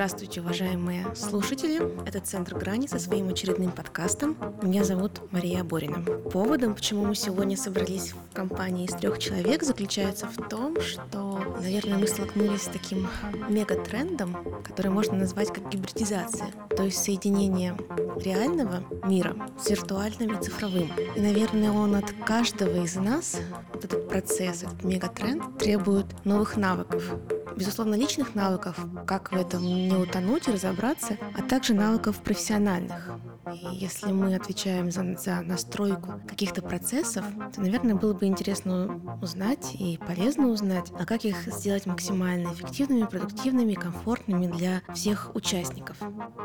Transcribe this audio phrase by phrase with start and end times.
[0.00, 1.78] Здравствуйте, уважаемые слушатели.
[2.08, 4.34] Это «Центр грани» со своим очередным подкастом.
[4.62, 6.02] Меня зовут Мария Борина.
[6.30, 11.29] Поводом, почему мы сегодня собрались в компании из трех человек, заключается в том, что,
[11.60, 13.08] наверное, мы столкнулись с таким
[13.48, 17.76] мегатрендом, который можно назвать как гибридизация, то есть соединение
[18.16, 20.90] реального мира с виртуальным и цифровым.
[21.16, 23.36] И, наверное, он от каждого из нас,
[23.72, 27.04] вот этот процесс, этот мегатренд, требует новых навыков,
[27.56, 33.10] безусловно, личных навыков, как в этом не утонуть и разобраться, а также навыков профессиональных.
[33.72, 39.98] Если мы отвечаем за, за настройку каких-то процессов, то, наверное, было бы интересно узнать и
[39.98, 45.96] полезно узнать, а как их сделать максимально эффективными, продуктивными, комфортными для всех участников.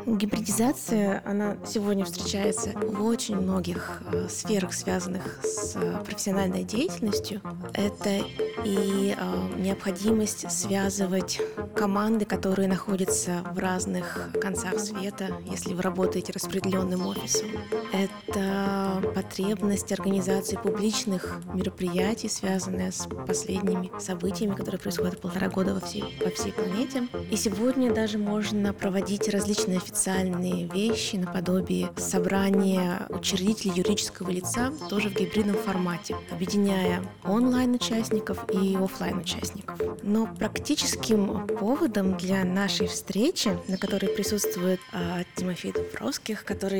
[0.06, 7.40] Гибридизация, она сегодня встречается в очень многих э, сферах, связанных с э, профессиональной деятельностью.
[7.74, 8.22] Это
[8.64, 11.40] и э, необходимость связывать
[11.74, 17.48] команды, которые находятся в разных концах света, если вы работаете распределенным главным офисом.
[17.92, 26.04] Это потребность организации публичных мероприятий, связанная с последними событиями, которые происходят полтора года во всей,
[26.22, 27.08] по всей планете.
[27.30, 35.14] И сегодня даже можно проводить различные официальные вещи наподобие собрания учредителей юридического лица тоже в
[35.14, 39.80] гибридном формате, объединяя онлайн-участников и офлайн-участников.
[40.02, 46.75] Но практическим поводом для нашей встречи, на которой присутствует э, Тимофей Дубровских, который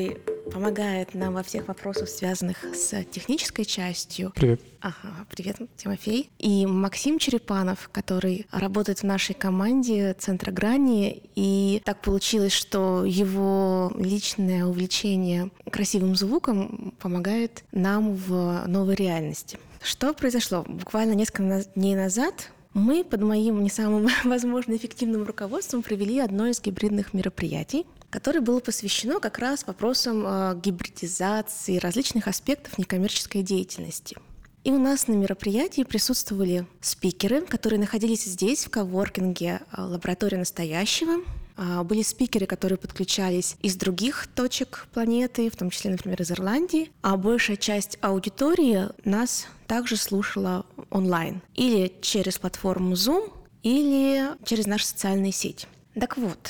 [0.51, 4.31] помогает нам во всех вопросах, связанных с технической частью.
[4.35, 4.61] Привет.
[4.81, 6.29] Ага, привет, Тимофей.
[6.39, 11.23] И Максим Черепанов, который работает в нашей команде Центра Грани.
[11.35, 19.59] И так получилось, что его личное увлечение красивым звуком помогает нам в новой реальности.
[19.81, 20.63] Что произошло?
[20.67, 26.61] Буквально несколько дней назад мы под моим не самым, возможно, эффективным руководством провели одно из
[26.61, 27.85] гибридных мероприятий,
[28.17, 34.17] которое было посвящено как раз вопросам э, гибридизации различных аспектов некоммерческой деятельности.
[34.63, 41.23] И у нас на мероприятии присутствовали спикеры, которые находились здесь, в коворкинге э, «Лаборатория настоящего».
[41.57, 46.91] А, были спикеры, которые подключались из других точек планеты, в том числе, например, из Ирландии.
[47.03, 51.43] А большая часть аудитории нас также слушала онлайн.
[51.53, 55.67] Или через платформу Zoom, или через наши социальные сети.
[55.93, 56.49] Так вот,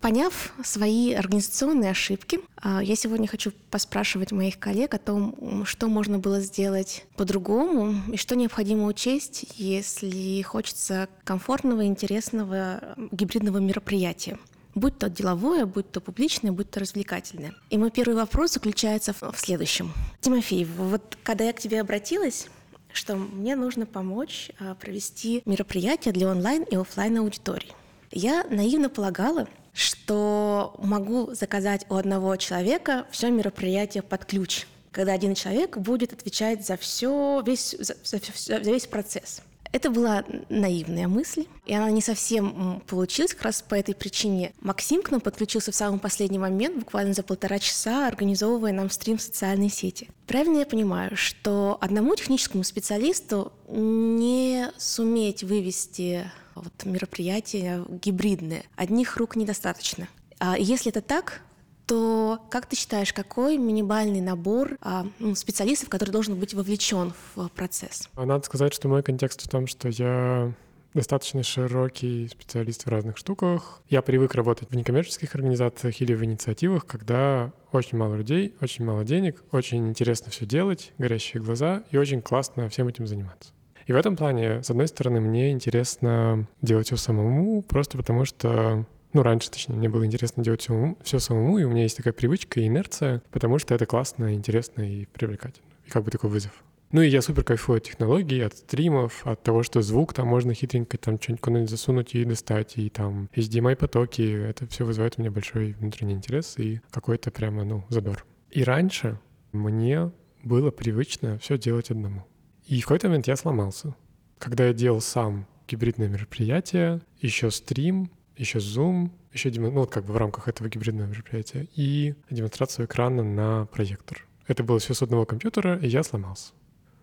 [0.00, 6.18] Поняв свои организационные ошибки, а, я сегодня хочу поспрашивать моих коллег о том, что можно
[6.18, 14.38] было сделать по-другому и что необходимо учесть, если хочется комфортного, интересного гибридного мероприятия
[14.74, 17.52] будь то деловое, будь то публичное, будь то развлекательное.
[17.68, 19.92] И мой первый вопрос заключается в следующем.
[20.20, 22.48] Тимофей, вот когда я к тебе обратилась,
[22.92, 27.72] что мне нужно помочь а, провести мероприятие для онлайн и офлайн аудитории.
[28.10, 29.48] Я наивно полагала,
[29.78, 36.66] что могу заказать у одного человека все мероприятие под ключ, когда один человек будет отвечать
[36.66, 39.40] за все, весь, за, за, за весь процесс.
[39.70, 44.52] Это была наивная мысль, и она не совсем получилась как раз по этой причине.
[44.60, 49.18] Максим к нам подключился в самый последний момент, буквально за полтора часа, организовывая нам стрим
[49.18, 50.08] в социальной сети.
[50.26, 56.30] Правильно я понимаю, что одному техническому специалисту не суметь вывести
[56.62, 58.64] вот мероприятия гибридные.
[58.76, 60.08] Одних рук недостаточно.
[60.38, 61.42] А если это так,
[61.86, 67.48] то как ты считаешь, какой минимальный набор а, ну, специалистов, который должен быть вовлечен в
[67.48, 68.08] процесс?
[68.14, 70.52] Надо сказать, что мой контекст в том, что я
[70.94, 73.80] достаточно широкий специалист в разных штуках.
[73.88, 79.04] Я привык работать в некоммерческих организациях или в инициативах, когда очень мало людей, очень мало
[79.04, 83.52] денег, очень интересно все делать, горящие глаза и очень классно всем этим заниматься.
[83.88, 88.84] И в этом плане, с одной стороны, мне интересно делать все самому, просто потому что
[89.14, 92.12] ну, раньше, точнее, мне было интересно делать все, все самому, и у меня есть такая
[92.12, 95.66] привычка и инерция, потому что это классно, интересно и привлекательно.
[95.86, 96.52] И как бы такой вызов.
[96.92, 100.52] Ну и я супер кайфую от технологий, от стримов, от того, что звук там можно
[100.52, 104.48] хитренько там что-нибудь куда-нибудь засунуть и достать, и там HDMI-потоки.
[104.50, 108.26] Это все вызывает у меня большой внутренний интерес и какой-то прямо, ну, задор.
[108.50, 109.18] И раньше
[109.52, 110.10] мне
[110.44, 112.26] было привычно все делать одному.
[112.68, 113.94] И в какой-то момент я сломался.
[114.38, 119.70] Когда я делал сам гибридное мероприятие, еще стрим, еще Zoom, еще демо...
[119.70, 124.26] ну, вот как бы в рамках этого гибридного мероприятия, и демонстрацию экрана на проектор.
[124.46, 126.52] Это было все с одного компьютера, и я сломался.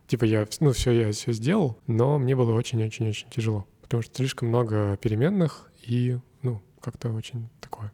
[0.06, 4.50] Типа я, ну, все, я все сделал, но мне было очень-очень-очень тяжело, потому что слишком
[4.50, 7.91] много переменных и, ну, как-то очень такое.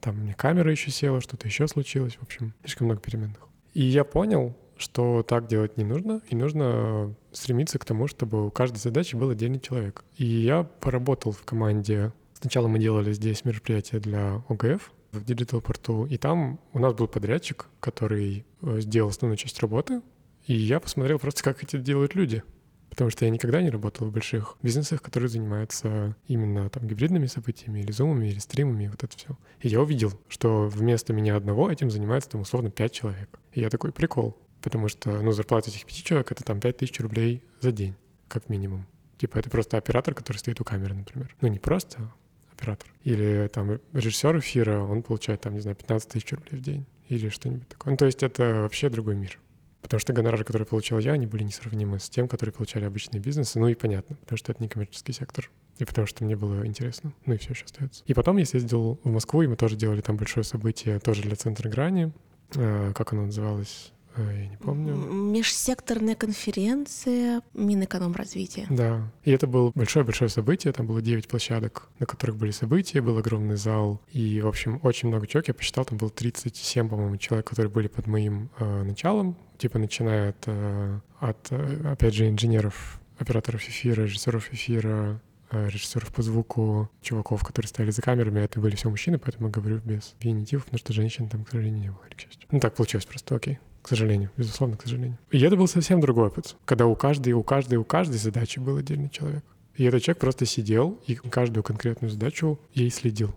[0.00, 3.48] Там меня камера еще села, что-то еще случилось, в общем, слишком много переменных.
[3.74, 8.50] И я понял, что так делать не нужно, и нужно стремиться к тому, чтобы у
[8.50, 10.04] каждой задачи был отдельный человек.
[10.16, 12.12] И я поработал в команде
[12.42, 17.06] Сначала мы делали здесь мероприятие для ОГФ в Digital порту, и там у нас был
[17.06, 20.02] подрядчик, который э, сделал основную часть работы,
[20.48, 22.42] и я посмотрел просто, как это делают люди.
[22.90, 27.78] Потому что я никогда не работал в больших бизнесах, которые занимаются именно там гибридными событиями,
[27.78, 29.38] или зумами, или стримами, вот это все.
[29.60, 33.38] И я увидел, что вместо меня одного этим занимается там условно пять человек.
[33.52, 34.36] И я такой, прикол.
[34.62, 37.94] Потому что, ну, зарплата этих пяти человек— это там пять тысяч рублей за день,
[38.28, 38.86] как минимум.
[39.18, 41.34] Типа это просто оператор, который стоит у камеры, например.
[41.40, 42.12] Ну, не просто
[42.52, 42.88] оператор.
[43.04, 47.28] Или там режиссер эфира, он получает там, не знаю, 15 тысяч рублей в день или
[47.28, 47.90] что-нибудь такое.
[47.92, 49.38] Ну, то есть это вообще другой мир.
[49.82, 53.58] Потому что гонорары, которые получал я, они были несравнимы с тем, которые получали обычные бизнесы.
[53.58, 55.50] Ну и понятно, потому что это не коммерческий сектор.
[55.78, 57.12] И потому что мне было интересно.
[57.26, 58.04] Ну и все еще остается.
[58.06, 61.34] И потом я съездил в Москву, и мы тоже делали там большое событие, тоже для
[61.34, 62.12] Центра Грани.
[62.54, 63.92] Э, как оно называлось?
[64.16, 64.94] Э, я не помню.
[64.94, 68.66] Межсекторная конференция Минэкономразвития.
[68.70, 69.10] Да.
[69.24, 70.72] И это было большое-большое событие.
[70.72, 74.00] Там было 9 площадок, на которых были события, был огромный зал.
[74.10, 75.48] И, в общем, очень много человек.
[75.48, 79.36] Я посчитал, там было 37, по-моему, человек, которые были под моим э, началом.
[79.58, 81.52] Типа начиная от, э, от,
[81.86, 85.20] опять же, инженеров, операторов эфира, режиссеров эфира,
[85.52, 89.80] режиссеров по звуку, чуваков, которые стояли за камерами, это были все мужчины, поэтому я говорю
[89.84, 92.48] без генитивов, потому что женщин там, к сожалению, не было, к счастью.
[92.50, 95.18] Ну так получилось просто, окей к сожалению, безусловно, к сожалению.
[95.30, 98.76] И это был совсем другой опыт, когда у каждой, у каждой, у каждой задачи был
[98.76, 99.44] отдельный человек.
[99.74, 103.34] И этот человек просто сидел и каждую конкретную задачу ей следил.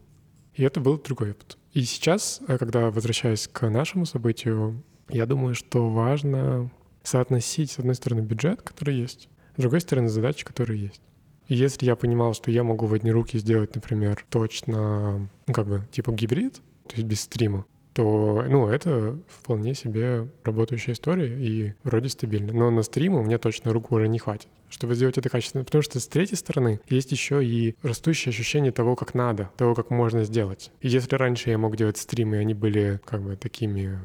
[0.54, 1.58] И это был другой опыт.
[1.74, 6.72] И сейчас, э, когда возвращаясь к нашему событию, я думаю, что важно
[7.04, 11.02] соотносить, с одной стороны, бюджет, который есть, с другой стороны, задачи, которые есть.
[11.48, 15.68] И если я понимал, что я могу в одни руки сделать, например, точно, ну, как
[15.68, 16.56] бы, типа гибрид,
[16.88, 17.66] то есть без стрима,
[17.96, 22.52] то, ну, это вполне себе работающая история и вроде стабильно.
[22.52, 25.64] Но на стриму мне точно рук уже не хватит, чтобы сделать это качественно.
[25.64, 29.92] Потому что с третьей стороны есть еще и растущее ощущение того, как надо, того, как
[29.92, 30.72] можно сделать.
[30.82, 33.98] И если раньше я мог делать стримы, и они были как бы такими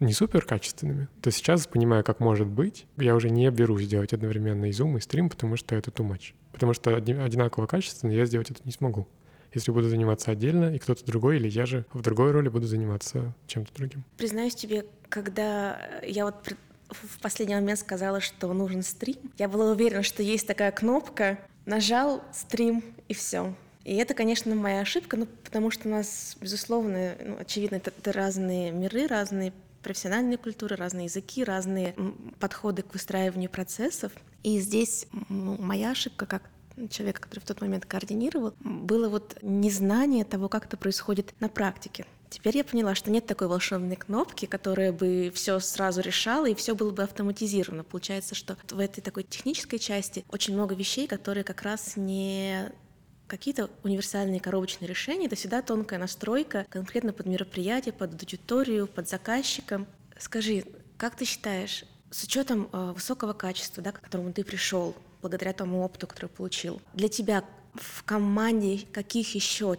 [0.00, 4.64] не супер качественными, то сейчас, понимая, как может быть, я уже не берусь сделать одновременно
[4.64, 6.32] и зум, и стрим, потому что это too much.
[6.50, 9.06] Потому что одинаково качественно я сделать это не смогу
[9.52, 13.34] если буду заниматься отдельно, и кто-то другой, или я же в другой роли буду заниматься
[13.46, 14.04] чем-то другим.
[14.16, 16.54] Признаюсь тебе, когда я вот
[16.90, 22.22] в последний момент сказала, что нужен стрим, я была уверена, что есть такая кнопка, нажал
[22.32, 23.54] стрим и все.
[23.84, 28.12] И это, конечно, моя ошибка, ну, потому что у нас, безусловно, ну, очевидно, это, это
[28.12, 29.52] разные миры, разные
[29.82, 31.94] профессиональные культуры, разные языки, разные
[32.38, 34.12] подходы к выстраиванию процессов.
[34.42, 36.50] И здесь моя ошибка как
[36.88, 42.06] человека, который в тот момент координировал, было вот незнание того, как это происходит на практике.
[42.30, 46.76] Теперь я поняла, что нет такой волшебной кнопки, которая бы все сразу решала, и все
[46.76, 47.82] было бы автоматизировано.
[47.82, 52.70] Получается, что в этой такой технической части очень много вещей, которые как раз не
[53.26, 59.86] какие-то универсальные коробочные решения, это всегда тонкая настройка конкретно под мероприятие, под аудиторию, под заказчика.
[60.16, 60.64] Скажи,
[60.96, 65.82] как ты считаешь, с учетом э, высокого качества, да, к которому ты пришел, благодаря тому
[65.82, 66.80] опыту, который получил.
[66.94, 67.44] Для тебя
[67.74, 69.76] в команде каких еще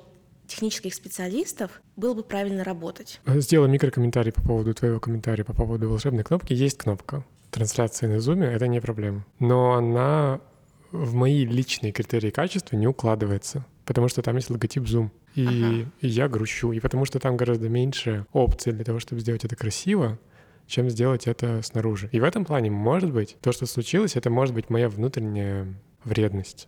[0.47, 3.21] технических специалистов было бы правильно работать?
[3.25, 6.53] Сделай микрокомментарий по поводу твоего комментария по поводу волшебной кнопки.
[6.53, 9.25] Есть кнопка трансляции на зуме, это не проблема.
[9.39, 10.41] Но она
[10.91, 15.09] в мои личные критерии качества не укладывается, потому что там есть логотип Zoom.
[15.35, 15.89] И, ага.
[16.01, 16.73] и я грущу.
[16.73, 20.19] И потому что там гораздо меньше опций для того, чтобы сделать это красиво,
[20.67, 22.09] чем сделать это снаружи.
[22.11, 25.67] И в этом плане, может быть, то, что случилось, это может быть моя внутренняя
[26.03, 26.67] вредность.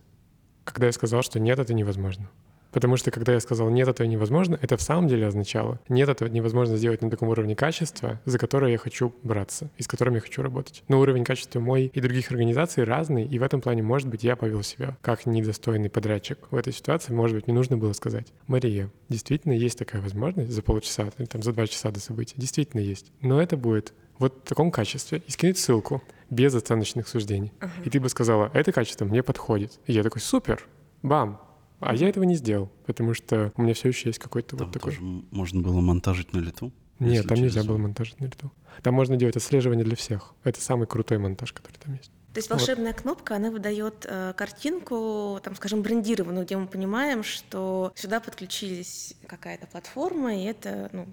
[0.64, 2.30] Когда я сказал, что нет, это невозможно.
[2.74, 6.28] Потому что когда я сказал «нет, этого невозможно», это в самом деле означало «нет, этого
[6.28, 10.20] невозможно сделать на таком уровне качества, за которое я хочу браться и с которым я
[10.20, 10.82] хочу работать».
[10.88, 14.34] Но уровень качества мой и других организаций разный, и в этом плане, может быть, я
[14.34, 16.38] повел себя как недостойный подрядчик.
[16.50, 20.60] В этой ситуации, может быть, мне нужно было сказать «Мария, действительно есть такая возможность за
[20.60, 24.48] полчаса, или там за два часа до события, действительно есть, но это будет вот в
[24.48, 27.52] таком качестве и скинуть ссылку без оценочных суждений.
[27.60, 27.68] Uh-huh.
[27.84, 29.78] И ты бы сказала, это качество мне подходит.
[29.86, 30.66] И я такой, супер,
[31.02, 31.40] бам,
[31.84, 34.72] а я этого не сделал, потому что у меня все еще есть какой-то там вот
[34.72, 34.92] такой...
[34.92, 36.72] Тоже можно было монтажить на лету?
[36.98, 38.52] Нет, там нельзя было монтажить на лету.
[38.82, 40.34] Там можно делать отслеживание для всех.
[40.44, 42.10] Это самый крутой монтаж, который там есть.
[42.32, 43.02] То есть волшебная вот.
[43.02, 49.68] кнопка, она выдает э, картинку, там, скажем, брендированную, где мы понимаем, что сюда подключились какая-то
[49.68, 51.06] платформа, и это, ну,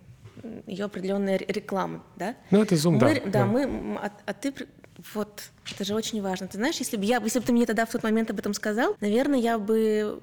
[0.65, 2.35] ее определенная реклама, да?
[2.49, 3.13] Ну, это Zoom, мы, да.
[3.13, 3.45] Да, да.
[3.45, 4.51] мы, а, а ты
[5.13, 6.47] вот, это же очень важно.
[6.47, 8.53] Ты знаешь, если бы я, если бы ты мне тогда в тот момент об этом
[8.53, 10.19] сказал, наверное, я бы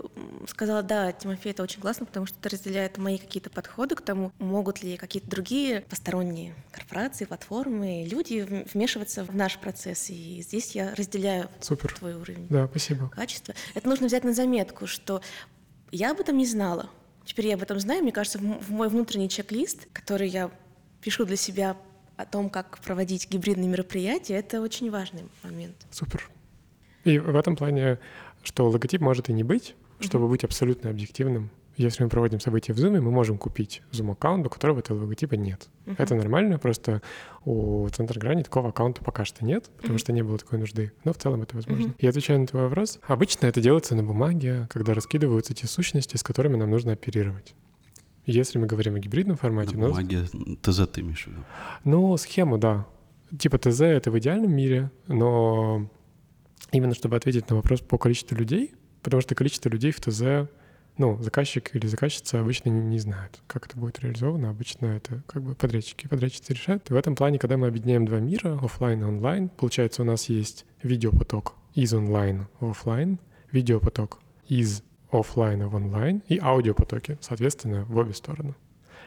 [0.46, 4.32] сказала, да, Тимофей, это очень классно, потому что это разделяет мои какие-то подходы к тому,
[4.38, 10.10] могут ли какие-то другие посторонние корпорации, платформы, люди вмешиваться в наш процесс.
[10.10, 11.92] И здесь я разделяю Супер.
[11.94, 13.08] твой уровень да, спасибо.
[13.08, 13.54] качества.
[13.74, 15.20] Это нужно взять на заметку, что
[15.90, 16.90] Я об этом не знала.
[17.24, 18.02] Теперь я об этом знаю.
[18.02, 20.50] Мне кажется, в мой внутренний чек-лист, который я
[21.00, 21.76] пишу для себя
[22.18, 25.76] о том, как проводить гибридные мероприятия, это очень важный момент.
[25.90, 26.28] Супер.
[27.04, 27.98] И в этом плане,
[28.42, 30.30] что логотип может и не быть, чтобы mm-hmm.
[30.30, 34.80] быть абсолютно объективным, если мы проводим события в Zoom, мы можем купить Zoom-аккаунт, у которого
[34.80, 35.68] этого логотипа нет.
[35.86, 35.94] Uh-huh.
[35.96, 37.02] Это нормально, просто
[37.44, 39.98] у Центра Грани такого аккаунта пока что нет, потому uh-huh.
[39.98, 40.92] что не было такой нужды.
[41.04, 41.86] Но в целом это возможно.
[41.86, 41.94] Uh-huh.
[41.98, 46.24] И отвечая на твой вопрос, обычно это делается на бумаге, когда раскидываются те сущности, с
[46.24, 47.54] которыми нам нужно оперировать.
[48.28, 49.74] Если мы говорим о гибридном формате...
[49.74, 50.24] На бумаге
[50.60, 51.40] ТЗ ты имеешь в виду?
[51.84, 52.86] Ну, схему, да.
[53.38, 55.88] Типа ТЗ— это в идеальном мире, но
[56.70, 60.50] именно чтобы ответить на вопрос по количеству людей, потому что количество людей в ТЗ
[60.98, 64.50] ну, заказчик или заказчица обычно не, не знают, как это будет реализовано.
[64.50, 66.90] Обычно это как бы подрядчики, подрядчицы решают.
[66.90, 70.28] И в этом плане, когда мы объединяем два мира, офлайн и онлайн, получается, у нас
[70.28, 73.20] есть видеопоток из онлайн в офлайн,
[73.52, 74.18] видеопоток
[74.48, 78.54] из офлайна в онлайн и аудиопотоки, соответственно, в обе стороны.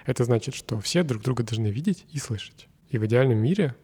[0.06, 2.68] Это значит, что все друг друга должны видеть и слышать.
[2.90, 3.76] И в идеальном мире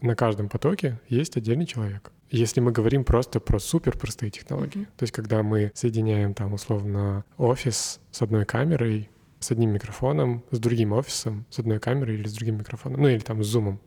[0.00, 2.12] на каждом потоке есть отдельный человек.
[2.30, 4.96] Если мы говорим просто про супер простые технологии, mm-hmm.
[4.96, 9.08] то есть когда мы соединяем там условно офис с одной камерой,
[9.40, 13.20] с одним микрофоном, с другим офисом, с одной камерой или с другим микрофоном, ну или
[13.20, 13.80] там с зумом,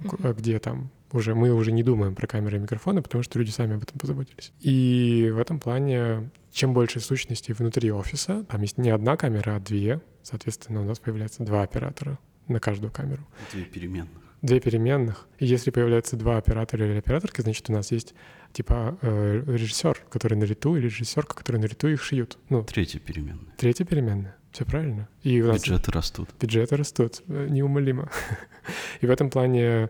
[0.00, 0.34] mm-hmm.
[0.34, 3.76] где там уже мы уже не думаем про камеры и микрофоны, потому что люди сами
[3.76, 4.52] об этом позаботились.
[4.60, 9.60] И в этом плане, чем больше сущностей внутри офиса, там есть не одна камера, а
[9.60, 13.26] две, соответственно, у нас появляется два оператора на каждую камеру.
[13.52, 15.26] Две переменных две переменных.
[15.38, 18.14] И если появляются два оператора или операторки, значит, у нас есть
[18.52, 22.36] типа э, режиссер, который на лету, или режиссер, который на лету их шьют.
[22.50, 23.54] Ну, третья переменная.
[23.56, 24.36] Третья переменная.
[24.50, 25.08] Все правильно.
[25.22, 26.28] И у нас бюджеты растут.
[26.38, 28.10] Бюджеты растут, э, неумолимо.
[29.00, 29.88] И в этом плане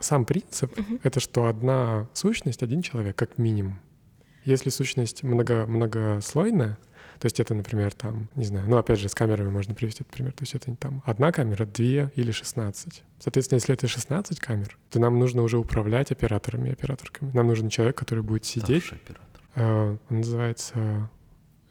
[0.00, 3.78] сам принцип uh-huh.— это что одна сущность, один человек, как минимум.
[4.44, 6.78] Если сущность много, многослойная,
[7.20, 10.14] то есть это, например, там, не знаю, ну, опять же, с камерами можно привести этот
[10.14, 10.32] пример.
[10.32, 13.02] То есть это там одна камера, две или 16.
[13.18, 17.30] Соответственно, если это 16 камер, то нам нужно уже управлять операторами и операторками.
[17.32, 18.86] Нам нужен человек, который будет сидеть.
[18.86, 19.42] оператор.
[19.54, 21.10] Э, он называется...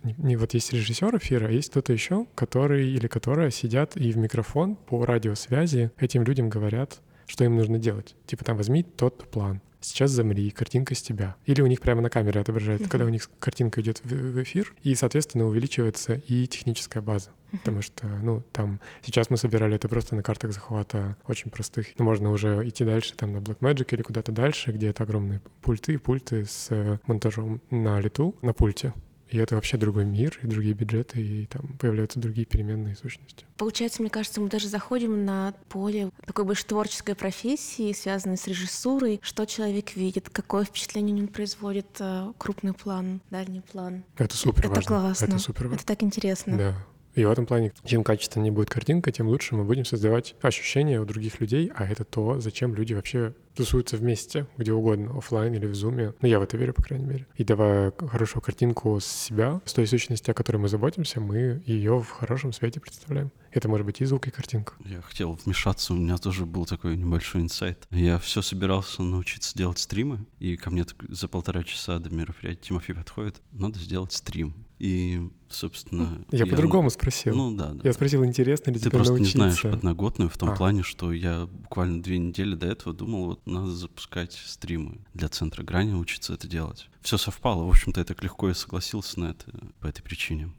[0.03, 4.12] Не, не, вот есть режиссер эфира, а есть кто-то еще, который или которая сидят и
[4.12, 8.15] в микрофон по радиосвязи этим людям говорят, что им нужно делать.
[8.25, 11.36] Типа там возьми тот план, сейчас замри, картинка с тебя.
[11.45, 12.91] Или у них прямо на камере отображается, uh-huh.
[12.91, 17.29] когда у них картинка идет в, в эфир, и, соответственно, увеличивается и техническая база.
[17.29, 17.59] Uh-huh.
[17.59, 21.88] Потому что, ну, там, сейчас мы собирали это просто на картах захвата очень простых.
[21.98, 25.98] Но можно уже идти дальше, там, на Blackmagic или куда-то дальше, где это огромные пульты,
[26.00, 28.93] пульты с э, монтажом на лету, на пульте.
[29.29, 33.45] И это вообще другой мир, и другие бюджеты, и там появляются другие переменные сущности.
[33.57, 39.19] Получается, мне кажется, мы даже заходим на поле такой больше творческой профессии, связанной с режиссурой.
[39.21, 44.03] Что человек видит, какое впечатление он производит, э, крупный план, дальний план.
[44.17, 44.88] Это супер Это важно.
[44.88, 45.25] классно.
[45.25, 45.75] Это супер важно.
[45.75, 46.57] Это так интересно.
[46.57, 46.86] Да.
[47.20, 51.06] И в этом плане, чем качественнее будет картинка, тем лучше мы будем создавать ощущения у
[51.06, 55.76] других людей, а это то, зачем люди вообще тусуются вместе, где угодно, офлайн или в
[55.76, 56.14] зуме.
[56.22, 57.28] Ну, я в это верю, по крайней мере.
[57.36, 62.00] И давая хорошую картинку с себя, с той сущности, о которой мы заботимся, мы ее
[62.00, 63.34] в хорошем свете представляем.
[63.52, 64.76] Это может быть и звук, и картинка.
[64.86, 67.86] Я хотел вмешаться, у меня тоже был такой небольшой инсайт.
[67.92, 72.96] Я все собирался научиться делать стримы, и ко мне за полтора часа до мероприятия Тимофей
[72.96, 74.54] подходит, надо сделать стрим.
[74.79, 76.25] И, собственно...
[76.31, 77.36] Я, я по-другому спросил.
[77.36, 77.81] Ну да, да.
[77.83, 79.38] Я спросил, интересно ли Ты тебе просто научиться.
[79.38, 80.55] не знаешь подноготную в том а.
[80.55, 85.63] плане, что я буквально две недели до этого думал, вот надо запускать стримы для Центра
[85.63, 86.89] Грани, учиться это делать.
[87.01, 89.45] Все совпало, в общем-то, я так легко и согласился на это
[89.81, 90.50] по этой причине.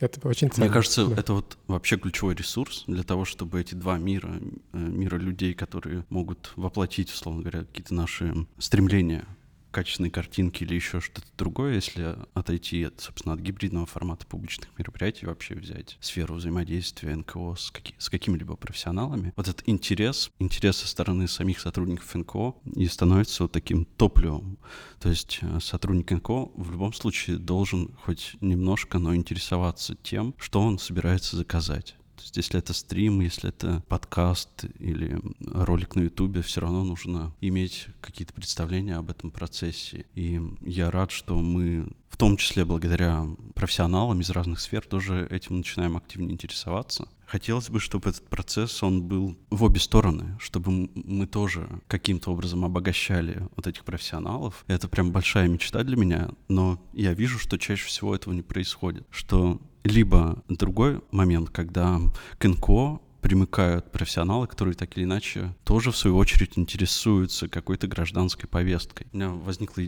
[0.00, 0.66] Это очень ценно.
[0.66, 1.16] Мне кажется, да.
[1.16, 4.40] это вот вообще ключевой ресурс для того, чтобы эти два мира,
[4.72, 9.26] э, мира людей, которые могут воплотить, условно говоря, какие-то наши стремления
[9.70, 15.26] качественной картинки или еще что-то другое, если отойти, от, собственно, от гибридного формата публичных мероприятий,
[15.26, 20.88] вообще взять сферу взаимодействия НКО с, каки, с какими-либо профессионалами, вот этот интерес, интерес со
[20.88, 24.58] стороны самих сотрудников НКО и становится вот таким топливом.
[24.98, 30.60] То есть э, сотрудник НКО в любом случае должен хоть немножко, но интересоваться тем, что
[30.60, 31.96] он собирается заказать.
[32.20, 37.34] То есть если это стрим, если это подкаст или ролик на ютубе, все равно нужно
[37.40, 40.04] иметь какие-то представления об этом процессе.
[40.14, 43.24] И я рад, что мы в том числе благодаря
[43.54, 47.08] профессионалам из разных сфер тоже этим начинаем активнее интересоваться.
[47.24, 52.64] Хотелось бы, чтобы этот процесс, он был в обе стороны, чтобы мы тоже каким-то образом
[52.64, 54.64] обогащали вот этих профессионалов.
[54.66, 59.06] Это прям большая мечта для меня, но я вижу, что чаще всего этого не происходит.
[59.10, 62.00] Что либо другой момент, когда
[62.38, 68.48] к НКО примыкают профессионалы, которые так или иначе тоже в свою очередь интересуются какой-то гражданской
[68.48, 69.06] повесткой.
[69.12, 69.82] У меня возникла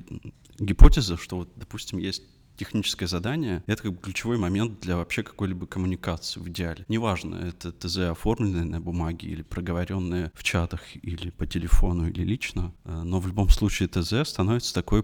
[0.58, 2.22] гипотеза, что вот, допустим, есть
[2.56, 6.84] техническое задание— это как бы ключевой момент для вообще какой-либо коммуникации в идеале.
[6.88, 12.72] Неважно, это ТЗ, оформленное на бумаге или проговоренное в чатах или по телефону или лично,
[12.84, 15.02] э, но в любом случае ТЗ становится такой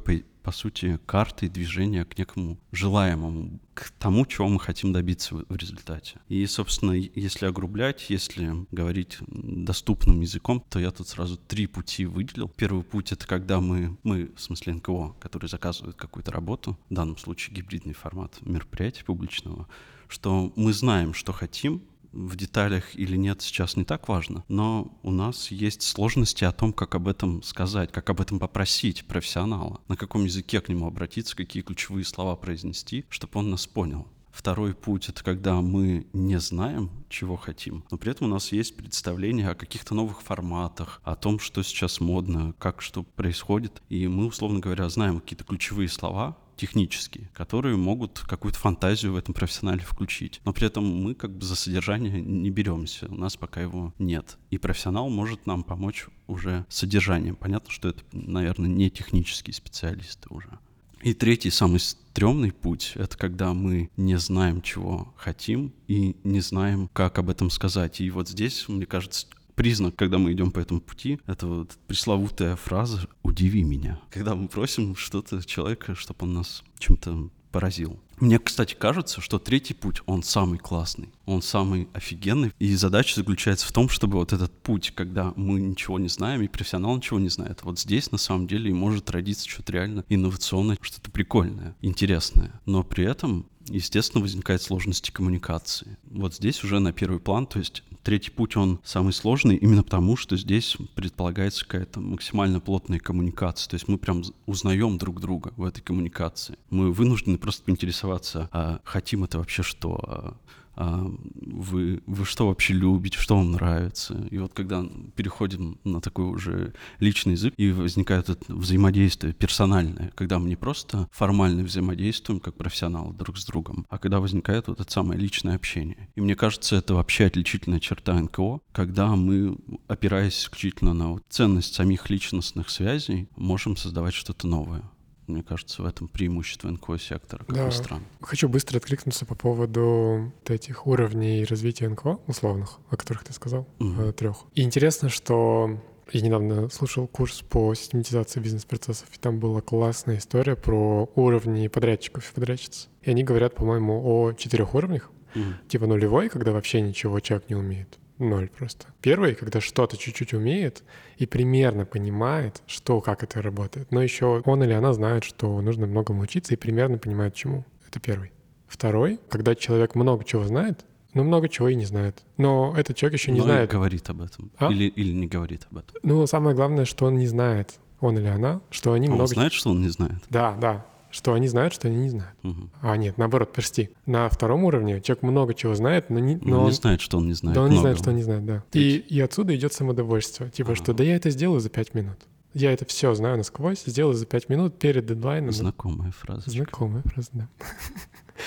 [0.49, 6.21] по сути, картой движения к некому желаемому, к тому, чего мы хотим добиться в, результате.
[6.31, 12.49] И, собственно, если огрублять, если говорить доступным языком, то я тут сразу три пути выделил.
[12.49, 17.19] Первый путь— это когда мы, мы, в смысле НКО, который заказывает какую-то работу, в данном
[17.19, 19.69] случае гибридный формат мероприятия публичного,
[20.09, 25.11] что мы знаем, что хотим, в деталях или нет, сейчас не так важно, но у
[25.11, 29.97] нас есть сложности о том, как об этом сказать, как об этом попросить профессионала, на
[29.97, 34.07] каком языке к нему обратиться, какие ключевые слова произнести, чтобы он нас понял.
[34.31, 38.77] Второй путь— это когда мы не знаем, чего хотим, но при этом у нас есть
[38.77, 44.27] представление о каких-то новых форматах, о том, что сейчас модно, как что происходит, и мы,
[44.27, 50.41] условно говоря, знаем какие-то ключевые слова, технические, которые могут какую-то фантазию в этом профессионале включить.
[50.45, 54.37] Но при этом мы как бы за содержание не беремся, у нас пока его нет.
[54.51, 57.37] И профессионал может нам помочь уже содержанием.
[57.37, 60.59] Понятно, что это, наверное, не технические специалисты уже.
[61.03, 66.91] И третий, самый стрёмный путь— это когда мы не знаем, чего хотим, и не знаем,
[66.93, 68.01] как об этом сказать.
[68.01, 72.55] И вот здесь, мне кажется, признак, когда мы идем по этому пути, это вот пресловутая
[72.55, 73.99] фраза «удиви меня».
[74.09, 77.99] Когда мы просим что-то человека, чтобы он нас чем-то поразил.
[78.21, 82.53] Мне, кстати, кажется, что третий путь, он самый классный, он самый офигенный.
[82.61, 86.49] И задача заключается в том, чтобы вот этот путь, когда мы ничего не знаем, и
[86.49, 90.79] профессионал ничего не знает, вот здесь на самом деле и может родиться что-то реально инновационное,
[90.81, 92.61] что-то прикольное, интересное.
[92.65, 95.99] Но при этом естественно, возникают сложности коммуникации.
[96.11, 100.17] Вот здесь уже на первый план, то есть Третий путь, он самый сложный именно потому,
[100.17, 103.69] что здесь предполагается какая-то максимально плотная коммуникация.
[103.71, 106.57] То есть мы прям узнаем друг друга в этой коммуникации.
[106.71, 110.37] Мы вынуждены просто поинтересоваться, а хотим это вообще что, а
[110.79, 114.27] вы, вы что вообще любите, что вам нравится.
[114.31, 114.85] И вот когда
[115.17, 121.09] переходим на такой уже личный язык, и возникает это взаимодействие персональное, когда мы не просто
[121.13, 126.09] формально взаимодействуем как профессионалы друг с другом, а когда возникает вот это самое личное общение.
[126.15, 129.57] И мне кажется, это вообще отличительная черта НКО, когда мы,
[129.89, 134.83] опираясь исключительно на вот ценность самих личностных связей, можем создавать что-то новое.
[135.29, 137.67] Мне кажется, в этом преимущество НКО-сектора, как да.
[137.67, 138.05] ни странно.
[138.23, 144.11] Хочу быстро откликнуться по поводу этих уровней развития НКО условных, о которых ты сказал, угу.
[144.13, 144.39] трех.
[144.55, 145.79] И интересно, что
[146.13, 152.31] я недавно слушал курс по систематизации бизнес-процессов, и там была классная история про уровни подрядчиков
[152.31, 152.89] и подрядчиц.
[153.03, 155.11] И они говорят, по-моему, о четырех уровнях.
[155.35, 155.69] Mm.
[155.69, 158.87] Типа нулевой, когда вообще ничего человек не умеет ноль просто.
[159.01, 160.83] Первый, когда что-то чуть-чуть умеет
[161.17, 163.91] и примерно понимает, что, как это работает.
[163.91, 167.65] Но еще он или она знает, что нужно многому учиться и примерно понимает, чему.
[167.87, 168.33] Это первый.
[168.67, 172.23] Второй, когда человек много чего знает, но много чего и не знает.
[172.37, 173.71] Но этот человек еще не но знает.
[173.71, 174.51] говорит об этом.
[174.59, 174.71] А?
[174.71, 175.97] Или, или не говорит об этом.
[176.03, 179.29] Ну, самое главное, что он не знает, он или она, что они он много...
[179.29, 180.23] Он знает, что он не знает?
[180.29, 182.37] Да, да что они знают, что они не знают.
[182.43, 182.71] Угу.
[182.83, 183.91] А нет, наоборот, прости.
[184.07, 186.37] На втором уровне человек много чего знает, но не...
[186.37, 187.55] Но он не знает, что он не знает.
[187.55, 188.65] Да, он не знает, что он не знает, да.
[188.73, 190.49] И, и отсюда идет самодовольство.
[190.51, 190.75] Типа, а.
[190.77, 192.19] что да я это сделаю за пять минут.
[192.55, 195.53] Я это все знаю насквозь, сделаю за пять минут перед дедлайном.
[195.53, 196.51] Знакомая фраза.
[196.51, 197.49] Знакомая фраза, да.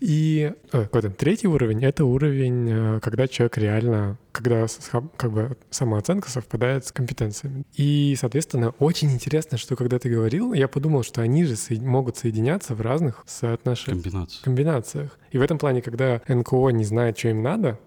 [0.00, 4.66] И э, какой то третий уровень— это уровень, э, когда человек реально, когда
[5.18, 7.64] как бы самооценка совпадает с компетенциями.
[7.74, 12.16] И, соответственно, очень интересно, что когда ты говорил, я подумал, что они же со- могут
[12.16, 14.02] соединяться в разных соотношениях.
[14.02, 14.42] Комбинациях.
[14.42, 15.18] комбинациях.
[15.32, 17.78] И в этом плане, когда НКО не знает, что им надо,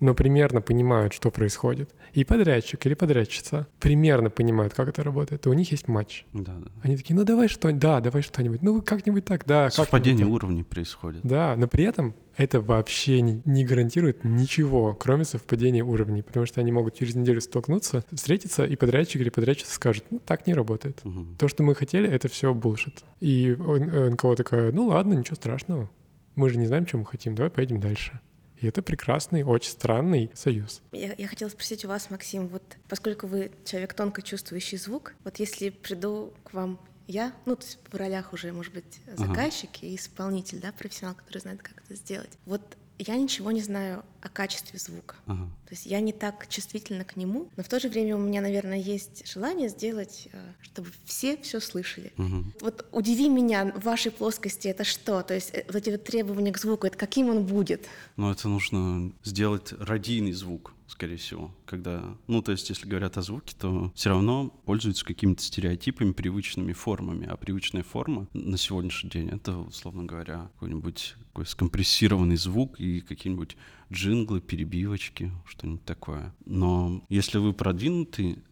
[0.00, 1.90] но примерно понимают, что происходит.
[2.12, 5.46] И подрядчик или подрядчица примерно понимают, как это работает.
[5.46, 6.24] И у них есть матч.
[6.32, 6.70] Да, да.
[6.82, 9.70] Они такие, ну давай что-нибудь, да, давай что-нибудь, ну как-нибудь так, да.
[9.70, 11.20] Совпадение уровней происходит.
[11.22, 16.60] Да, но при этом это вообще не, не гарантирует ничего, кроме совпадения уровней, потому что
[16.60, 21.00] они могут через неделю столкнуться, встретиться, и подрядчик или подрядчица скажет, ну так не работает.
[21.04, 21.36] Угу.
[21.38, 23.04] То, что мы хотели, это все булшит.
[23.20, 25.90] И НКО такая, ну ладно, ничего страшного.
[26.34, 28.20] Мы же не знаем, что мы хотим, давай поедем дальше.
[28.60, 30.82] И это прекрасный, очень странный союз.
[30.92, 35.38] Я, я хотела спросить у вас, Максим, вот поскольку вы человек тонко чувствующий звук, вот
[35.38, 39.86] если приду к вам я, ну, то есть в ролях уже, может быть, заказчик ага.
[39.86, 42.30] и исполнитель, да, профессионал, который знает, как это сделать.
[42.46, 45.16] Вот я ничего не знаю о качестве звука.
[45.26, 45.44] Ага.
[45.66, 48.40] То есть я не так чувствительна к нему, но в то же время у меня,
[48.40, 52.12] наверное, есть желание сделать, э, чтобы все все слышали.
[52.18, 52.44] Ага.
[52.60, 55.22] Вот удиви меня в вашей плоскости это что?
[55.22, 57.86] То есть э, вот эти вот требования к звуку, это каким он будет?
[58.16, 63.22] Ну, это нужно сделать радийный звук скорее всего, когда, ну, то есть, если говорят о
[63.22, 69.28] звуке, то все равно пользуются какими-то стереотипами, привычными формами, а привычная форма на сегодняшний день—
[69.30, 73.56] это, условно говоря, какой-нибудь такой скомпрессированный звук и какие-нибудь
[73.92, 76.34] джинглы, перебивочки, что-нибудь такое.
[76.44, 78.42] Но если вы продвинутый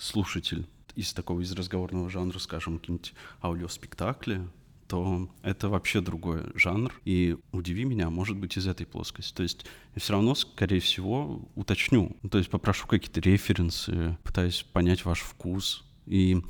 [0.00, 4.48] слушатель из такого, из разговорного жанра, скажем, какие-нибудь аудиоспектакли,
[4.88, 6.92] то это вообще другой жанр.
[7.04, 9.34] И удиви меня, может быть, из этой плоскости.
[9.34, 12.16] То есть я все равно, скорее всего, уточню.
[12.30, 16.42] То есть попрошу какие-то референсы, пытаюсь понять ваш вкус, и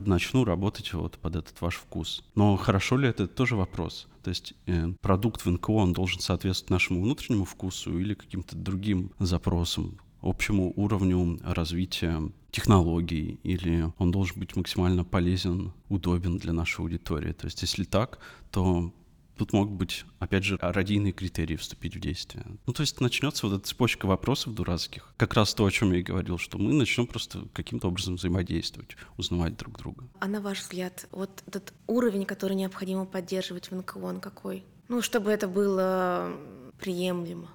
[0.00, 2.24] начну работать вот под этот ваш вкус.
[2.34, 4.08] Но хорошо ли это, это тоже вопрос.
[4.24, 9.12] То есть э, продукт в НКО, он должен соответствовать нашему внутреннему вкусу или каким-то другим
[9.18, 17.32] запросам, общему уровню развития технологий, или он должен быть максимально полезен, удобен для нашей аудитории.
[17.32, 18.18] То есть если так,
[18.50, 18.92] то
[19.36, 22.44] Тут могут быть, опять же, радийные критерии вступить в действие.
[22.66, 25.12] Ну, то есть начнется вот эта цепочка вопросов дурацких.
[25.16, 28.96] Как раз то, о чем я и говорил, что мы начнем просто каким-то образом взаимодействовать,
[29.16, 30.04] узнавать друг друга.
[30.20, 34.64] А на ваш взгляд, вот этот уровень, который необходимо поддерживать в НКО, он какой?
[34.88, 36.32] Ну, чтобы это было
[36.78, 37.48] приемлемо,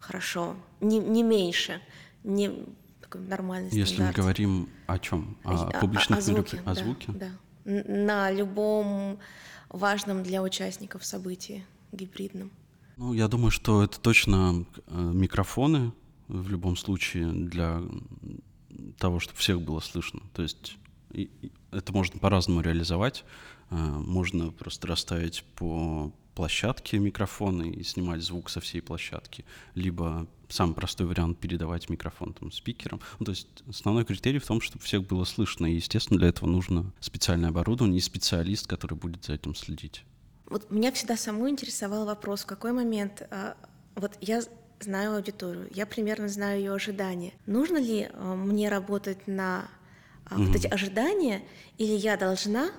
[0.00, 1.80] хорошо, не, не меньше,
[2.24, 2.50] не
[3.00, 4.16] такой нормальный Если стандарт.
[4.16, 5.36] мы говорим о чем?
[5.44, 6.62] О, о публичных о, о звуке?
[6.64, 7.12] О звуке?
[7.12, 7.30] Да.
[7.64, 9.18] На любом
[9.68, 12.50] важном для участников событии гибридном.
[12.96, 15.92] Ну, я думаю, что это точно э, микрофоны
[16.28, 17.82] в любом случае для
[18.98, 20.20] того, чтобы всех было слышно.
[20.34, 20.76] То есть
[21.70, 23.24] это можно по-разному реализовать.
[23.70, 30.74] Э, можно просто расставить по площадке микрофоны и снимать звук со всей площадки, либо самый
[30.74, 33.00] простой вариант передавать микрофон там спикерам.
[33.18, 36.48] Ну, то есть основной критерий в том, чтобы всех было слышно, и, естественно, для этого
[36.48, 40.04] нужно специальное оборудование и специалист, который будет за этим следить.
[40.46, 43.56] Вот меня всегда саму интересовал вопрос, в какой момент, а,
[43.94, 44.42] вот я
[44.80, 47.32] знаю аудиторию, я примерно знаю ее ожидания.
[47.46, 49.68] Нужно ли а, мне работать на
[50.26, 51.42] mm вот эти ожидания,
[51.78, 52.70] или я должна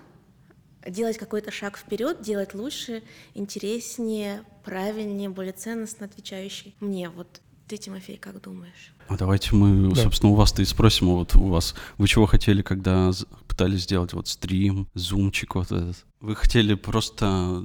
[0.88, 7.10] делать какой-то шаг вперед, делать лучше, интереснее, правильнее, более ценностно отвечающий мне.
[7.10, 7.42] Вот
[7.74, 8.94] ты, Тимофей, как думаешь?
[9.08, 10.04] А давайте мы, да.
[10.04, 13.12] собственно, у вас-то и спросим, вот у вас, вы чего хотели, когда
[13.48, 16.06] пытались сделать вот стрим, зумчик вот этот?
[16.20, 17.64] Вы хотели просто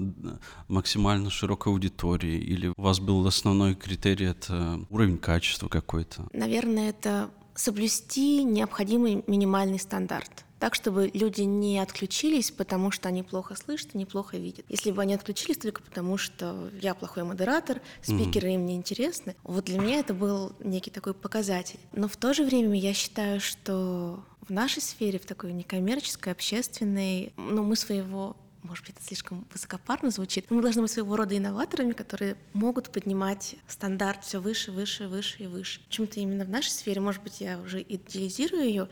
[0.66, 6.26] максимально широкой аудитории, или у вас был основной критерий это уровень качества какой-то?
[6.32, 13.54] Наверное, это соблюсти необходимый минимальный стандарт так, чтобы люди не отключились, потому что они плохо
[13.54, 14.64] слышат, неплохо видят.
[14.68, 18.54] Если бы они отключились только потому, что я плохой модератор, спикеры mm-hmm.
[18.54, 21.78] им не интересны, вот для меня это был некий такой показатель.
[21.92, 27.32] Но в то же время я считаю, что в нашей сфере, в такой некоммерческой, общественной,
[27.36, 31.92] ну, мы своего может быть, это слишком высокопарно звучит, мы должны быть своего рода инноваторами,
[31.92, 35.80] которые могут поднимать стандарт все выше, выше, выше и выше.
[35.88, 38.88] Почему-то именно в нашей сфере, может быть, я уже идеализирую ее,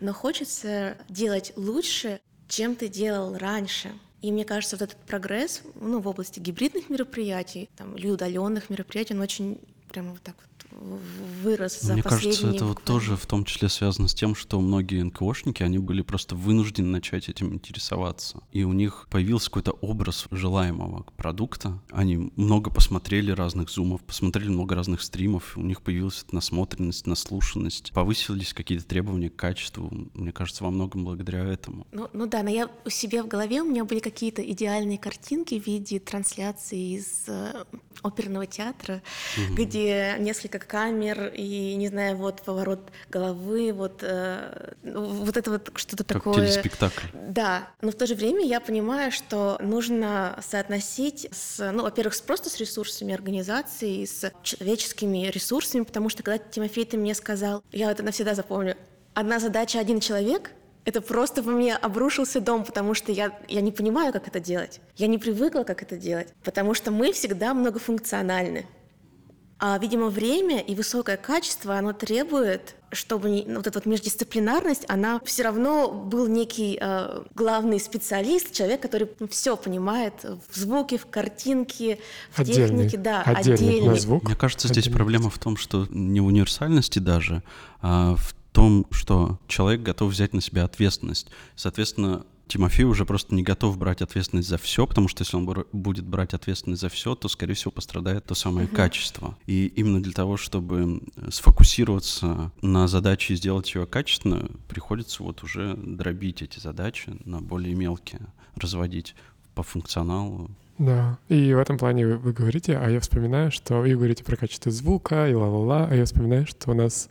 [0.00, 3.92] но хочется делать лучше, чем ты делал раньше.
[4.22, 9.14] И мне кажется, вот этот прогресс ну, в области гибридных мероприятий там, или удаленных мероприятий,
[9.14, 12.34] он очень прямо вот так вот вырос за Мне последние...
[12.36, 16.02] кажется, это вот тоже в том числе связано с тем, что многие НКОшники, они были
[16.02, 18.40] просто вынуждены начать этим интересоваться.
[18.52, 21.80] И у них появился какой-то образ желаемого продукта.
[21.90, 27.92] Они много посмотрели разных зумов, посмотрели много разных стримов, у них появилась эта насмотренность, наслушанность,
[27.92, 29.90] повысились какие-то требования к качеству.
[30.14, 31.86] Мне кажется, во многом благодаря этому.
[31.92, 35.58] Ну, ну да, но я у себя в голове, у меня были какие-то идеальные картинки
[35.58, 37.64] в виде трансляции из э,
[38.02, 39.02] оперного театра,
[39.36, 39.54] угу.
[39.54, 46.04] где несколько камер и, не знаю, вот поворот головы, вот, э, вот это вот что-то
[46.04, 46.34] как такое.
[46.34, 47.06] телеспектакль.
[47.14, 52.20] Да, но в то же время я понимаю, что нужно соотносить с, ну, во-первых, с
[52.20, 57.90] просто с ресурсами организации, с человеческими ресурсами, потому что когда Тимофей ты мне сказал, я
[57.90, 58.76] это навсегда запомню,
[59.14, 60.50] одна задача один человек,
[60.86, 64.80] это просто во мне обрушился дом, потому что я, я не понимаю, как это делать.
[64.94, 68.66] Я не привыкла, как это делать, потому что мы всегда многофункциональны.
[69.58, 74.84] А, видимо, время и высокое качество, оно требует, чтобы не, ну, вот эта вот междисциплинарность,
[74.88, 81.06] она все равно был некий э, главный специалист, человек, который все понимает в звуке, в
[81.06, 81.98] картинке,
[82.32, 83.22] в отдельный, технике, да.
[83.96, 84.24] Звук.
[84.24, 84.96] Мне кажется, здесь отдельный.
[84.96, 87.42] проблема в том, что не в универсальности даже,
[87.80, 91.28] а в том, что человек готов взять на себя ответственность.
[91.54, 96.04] Соответственно, Тимофей уже просто не готов брать ответственность за все, потому что если он будет
[96.06, 98.74] брать ответственность за все, то, скорее всего, пострадает то самое uh-huh.
[98.74, 99.36] качество.
[99.46, 105.74] И именно для того, чтобы сфокусироваться на задаче и сделать ее качественно, приходится вот уже
[105.76, 108.22] дробить эти задачи на более мелкие,
[108.56, 109.14] разводить
[109.54, 111.18] по функционалу Да.
[111.28, 114.70] И в этом плане вы, вы говорите, а я вспоминаю, что вы говорите про качество
[114.70, 117.08] звука и ла-ла-ла, а я вспоминаю, что у нас...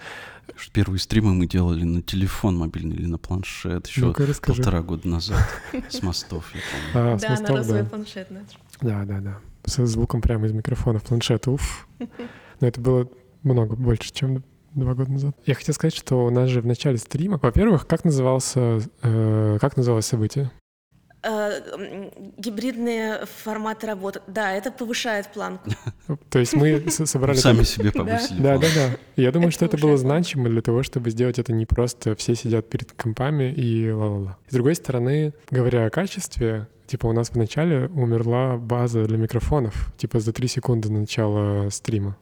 [0.74, 5.40] Первые стримы мы делали на телефон мобильный или на планшет еще полтора года назад
[5.90, 6.62] с мостов, я
[6.94, 7.14] помню.
[7.14, 7.90] А, Да, мостов, на розовый да.
[7.90, 8.28] планшет.
[8.30, 8.42] да.
[8.82, 9.40] Да, да, да.
[9.66, 11.48] Со звуком прямо из микрофона в планшет.
[11.48, 11.88] Уф.
[12.60, 13.10] Но это было
[13.42, 14.44] много больше, чем
[14.76, 15.36] два года назад.
[15.46, 19.78] Я хотел сказать, что у нас же в начале стрима, во-первых, как назывался, э, как
[19.78, 20.52] называлось событие?
[21.28, 24.22] Э, Гибридные форматы работы.
[24.28, 25.72] Да, это повышает планку.
[26.30, 27.38] То есть мы собрали...
[27.38, 28.40] Сами себе повысили.
[28.42, 28.90] Да, да, да.
[29.16, 32.70] Я думаю, что это было значимо для того, чтобы сделать это не просто все сидят
[32.70, 34.38] перед компами и ла-ла-ла.
[34.50, 40.20] С другой стороны, говоря о качестве, типа у нас вначале умерла база для микрофонов, типа
[40.20, 42.18] за три секунды до начала стрима.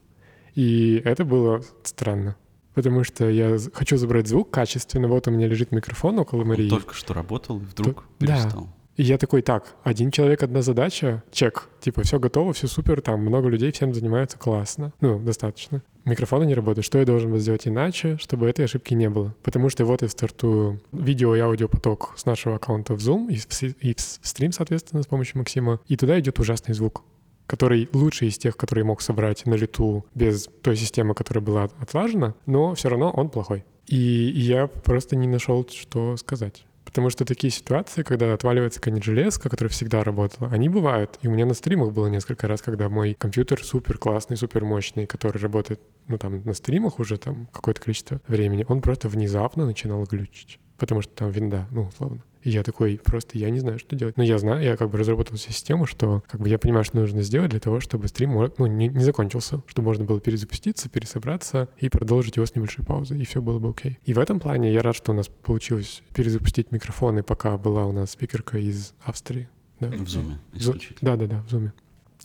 [0.56, 2.38] И это было странно.
[2.74, 6.70] Потому что я хочу забрать звук качественно, вот у меня лежит микрофон около Он Марии.
[6.70, 8.50] только что работал и вдруг То- да.
[8.96, 11.70] И я такой, так, один человек, одна задача, чек.
[11.80, 14.94] Типа, все готово, все супер, там много людей, всем занимаются, классно.
[15.02, 15.82] Ну, достаточно.
[16.06, 16.86] Микрофоны не работают.
[16.86, 19.34] Что я должен был сделать иначе, чтобы этой ошибки не было?
[19.42, 23.64] Потому что вот я стартую видео и аудиопоток с нашего аккаунта в Zoom и в,
[23.82, 25.80] и в стрим, соответственно, с помощью Максима.
[25.88, 27.04] И туда идет ужасный звук
[27.46, 32.36] который лучший из тех, которые мог собрать на лету без той системы, которая была отлажена,
[32.46, 33.66] но все равно он плохой.
[33.86, 36.66] И я просто не нашел, что сказать.
[36.94, 41.18] Потому что такие ситуации, когда отваливается какая-нибудь железка, которая всегда работала, они бывают.
[41.24, 45.08] И у меня на стримах было несколько раз, когда мой компьютер супер классный, супер мощный,
[45.08, 50.04] который работает, ну там на стримах уже там какое-то количество времени, он просто внезапно начинал
[50.04, 50.60] глючить.
[50.78, 52.24] Потому что там винда, ну, условно.
[52.44, 54.18] И я такой, просто я не знаю, что делать.
[54.18, 57.22] Но я знаю, я как бы разработал систему, что как бы я понимаю, что нужно
[57.22, 61.90] сделать для того, чтобы стрим ну, не, не закончился, чтобы можно было перезапуститься, пересобраться и
[61.90, 64.00] продолжить его с небольшой паузой, и все было бы окей.
[64.06, 67.92] И в этом плане я рад, что у нас получилось перезапустить микрофоны, пока была у
[67.92, 69.48] нас спикерка из Австрии.
[69.80, 71.12] Да, В зуме исключительно.
[71.16, 71.74] Да-да-да, в зуме.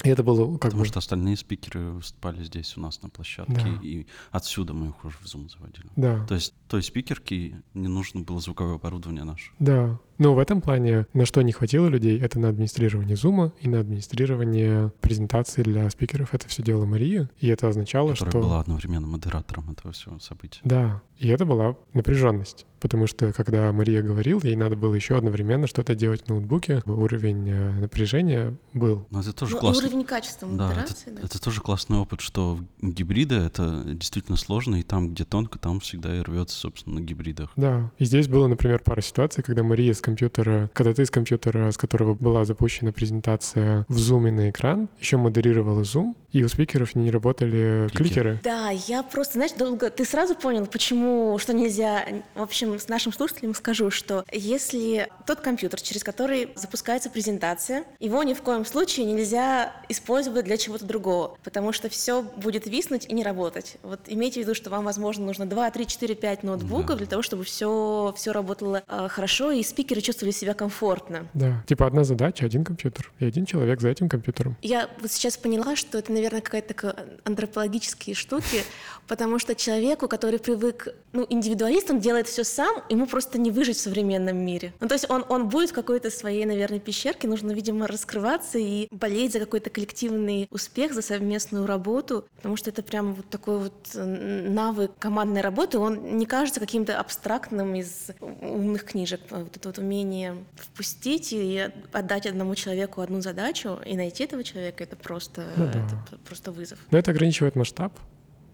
[0.04, 0.86] И это было как Потому бы...
[0.88, 3.78] что остальные спикеры выступали здесь у нас на площадке, Да.
[3.82, 5.88] и отсюда мы их уже в Zoom заводили.
[5.96, 6.24] Да.
[6.26, 9.50] То есть той спикерке не нужно было звуковое оборудование наше.
[9.58, 9.98] Да.
[10.18, 13.80] Но в этом плане на что не хватило людей, это на администрирование зума и на
[13.80, 16.34] администрирование презентации для спикеров.
[16.34, 18.40] Это все делала Мария, и это означало, которая что...
[18.40, 20.60] была одновременно модератором этого всего события.
[20.64, 25.66] Да, и это была напряженность, потому что когда Мария говорила, ей надо было еще одновременно
[25.66, 26.82] что-то делать в ноутбуке.
[26.86, 29.06] Уровень э, напряжения был.
[29.10, 29.86] Но это тоже Ну, классно.
[29.86, 31.20] уровень качества Да, это, модерации, да.
[31.22, 36.16] это тоже классный опыт, что гибриды это действительно сложно, и там, где тонко, там всегда
[36.16, 37.50] и рвется, собственно, на гибридах.
[37.56, 41.70] Да, и здесь было, например, пара ситуаций, когда Мария с компьютера, когда ты с компьютера,
[41.70, 46.94] с которого была запущена презентация в зуме на экран, еще модерировала зум, и у спикеров
[46.94, 48.38] не работали Кликеры.
[48.38, 48.40] кликеры.
[48.42, 49.90] Да, я просто, знаешь, долго...
[49.90, 52.04] Ты сразу понял, почему, что нельзя...
[52.34, 58.22] В общем, с нашим слушателям скажу, что если тот компьютер, через который запускается презентация, его
[58.22, 63.12] ни в коем случае нельзя использовать для чего-то другого, потому что все будет виснуть и
[63.14, 63.76] не работать.
[63.82, 66.96] Вот имейте в виду, что вам, возможно, нужно 2, 3, 4, 5 ноутбуков Да.
[66.96, 69.62] для того, чтобы все, все работало э, хорошо, и
[69.98, 71.28] спикеры чувствовали себя комфортно.
[71.34, 74.56] Да, типа одна задача, один компьютер, и один человек за этим компьютером.
[74.62, 78.62] Я вот сейчас поняла, что это, наверное, какая-то такая антропологические штуки,
[79.06, 83.76] потому что человеку, который привык, ну, индивидуалист, он делает все сам, ему просто не выжить
[83.76, 84.72] в современном мире.
[84.80, 88.88] Ну, то есть он, он будет в какой-то своей, наверное, пещерке, нужно, видимо, раскрываться и
[88.90, 93.90] болеть за какой-то коллективный успех, за совместную работу, потому что это прям вот такой вот
[93.94, 94.04] э,
[94.48, 98.08] навык командной работы, он не кажется каким-то абстрактным из
[98.40, 99.20] умных книжек.
[99.30, 104.84] Вот это вот умение впустить и отдать одному человеку одну задачу и найти этого человека,
[104.84, 105.84] это просто, Ну да.
[105.86, 106.78] это просто вызов.
[106.90, 107.98] Но это ограничивает масштаб,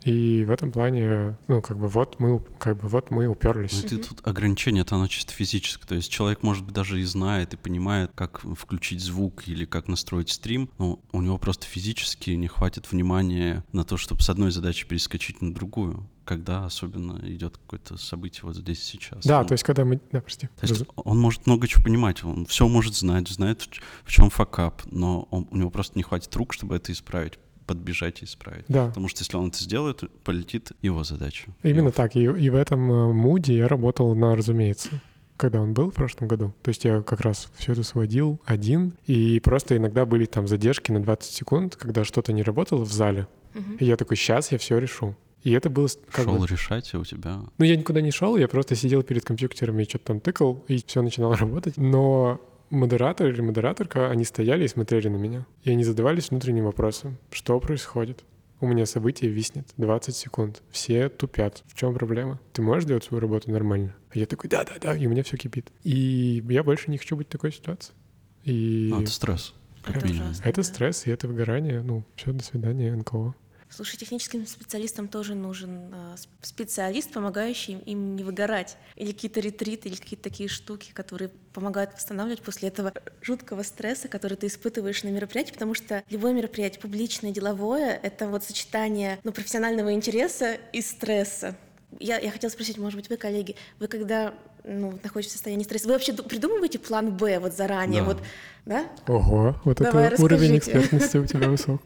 [0.05, 3.83] и в этом плане, ну, как бы вот мы, как бы вот мы Но уперлись.
[3.85, 5.87] это тут ограничение, это оно чисто физическое.
[5.87, 9.89] То есть человек, может быть, даже и знает, и понимает, как включить звук или как
[9.89, 14.51] настроить стрим, но у него просто физически не хватит внимания на то, чтобы с одной
[14.51, 19.25] задачи перескочить на другую, когда особенно идет какое-то событие вот здесь и сейчас.
[19.25, 20.01] Да, Ну, то есть когда мы...
[20.13, 20.49] Да, прости.
[20.61, 23.63] То есть он может много чего понимать, он все может знать, знает,
[24.05, 28.23] в чем факап, но он- у него просто не хватит рук, чтобы это исправить, подбежать
[28.23, 28.65] и исправить.
[28.69, 28.89] Да.
[28.89, 31.51] Потому что если он это сделает, полетит его задача.
[31.63, 32.17] Именно Его так.
[32.17, 34.91] И, и в этом э, муде я работал на «Разумеется»,
[35.37, 36.55] когда он был в прошлом году.
[36.63, 40.93] То есть я как раз все это сводил один, и просто иногда были там задержки
[40.93, 43.27] на 20 секунд, когда что-то не работало в зале.
[43.55, 43.77] Мгм.
[43.77, 45.17] И я такой, сейчас я все решу.
[45.45, 46.47] И это было как Шел бы...
[46.47, 49.85] решать, а у тебя Ну, я никуда не шел, я просто сидел перед компьютером и
[49.85, 51.77] что-то там тыкал, и все начинало работать.
[51.77, 52.41] Но
[52.75, 55.47] модератор или модераторка, они стояли и смотрели на меня.
[55.63, 58.25] И они задавались внутренним вопросом, что происходит?
[58.61, 60.63] У меня событие виснет 20 секунд.
[60.71, 61.63] Все тупят.
[61.67, 62.41] В чем проблема?
[62.53, 63.95] Ты можешь делать свою работу нормально?
[64.11, 65.71] А я такой, да-да-да, и у меня все кипит.
[65.83, 67.93] И я больше не хочу быть в такой ситуации.
[68.45, 69.55] И Ну, это стресс.
[69.83, 70.43] как Это ужасно.
[70.45, 70.63] Это да.
[70.63, 71.83] стресс, и это выгорание.
[71.83, 73.35] Ну, все, до свидания, НКО.
[73.75, 78.77] Слушай, техническим специалистам тоже нужен а, специалист, помогающий им, не выгорать.
[78.95, 84.37] Или какие-то ретриты, или какие-то такие штуки, которые помогают восстанавливать после этого жуткого стресса, который
[84.37, 89.93] ты испытываешь на мероприятии, потому что любое мероприятие, публичное, деловое, это вот сочетание ну, профессионального
[89.93, 91.57] интереса и стресса.
[91.99, 95.89] Я, я хотела спросить, может быть, вы, коллеги, вы когда ну, находитесь в состоянии стресса,
[95.89, 98.07] вы вообще ду- придумываете план Б вот заранее, Да.
[98.07, 98.23] вот,
[98.67, 98.87] да?
[99.09, 100.59] Ого, вот Давай, это уровень расскажите.
[100.59, 101.81] экспертности у тебя высок.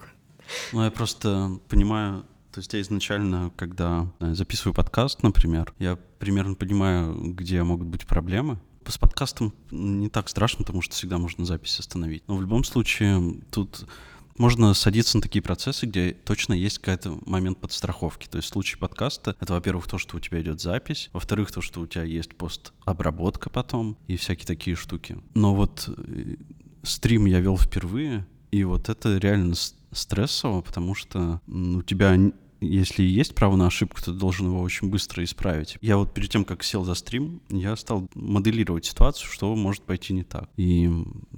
[0.73, 6.55] Ну, я просто понимаю, то есть я изначально, когда э, записываю подкаст, например, я примерно
[6.55, 8.59] понимаю, где могут быть проблемы.
[8.87, 12.23] С подкастом не так страшно, потому что всегда можно запись остановить.
[12.27, 13.87] Но в любом случае тут
[14.39, 18.29] можно садиться на такие процессы, где точно есть какой-то момент подстраховки.
[18.29, 21.61] То есть в случае подкаста это, во-первых, то, что у тебя идет запись, во-вторых, то,
[21.61, 25.19] что у тебя есть постобработка потом и всякие такие штуки.
[25.35, 26.37] Но вот э,
[26.83, 29.55] стрим я вел впервые, и вот это реально
[29.93, 32.17] стрессово, потому что у тебя,
[32.61, 35.79] если есть право на ошибку, ты должен его очень быстро исправить.
[35.81, 40.13] Я вот перед тем, как сел за стрим, я стал моделировать ситуацию, что может пойти
[40.13, 40.49] не так.
[40.57, 40.91] И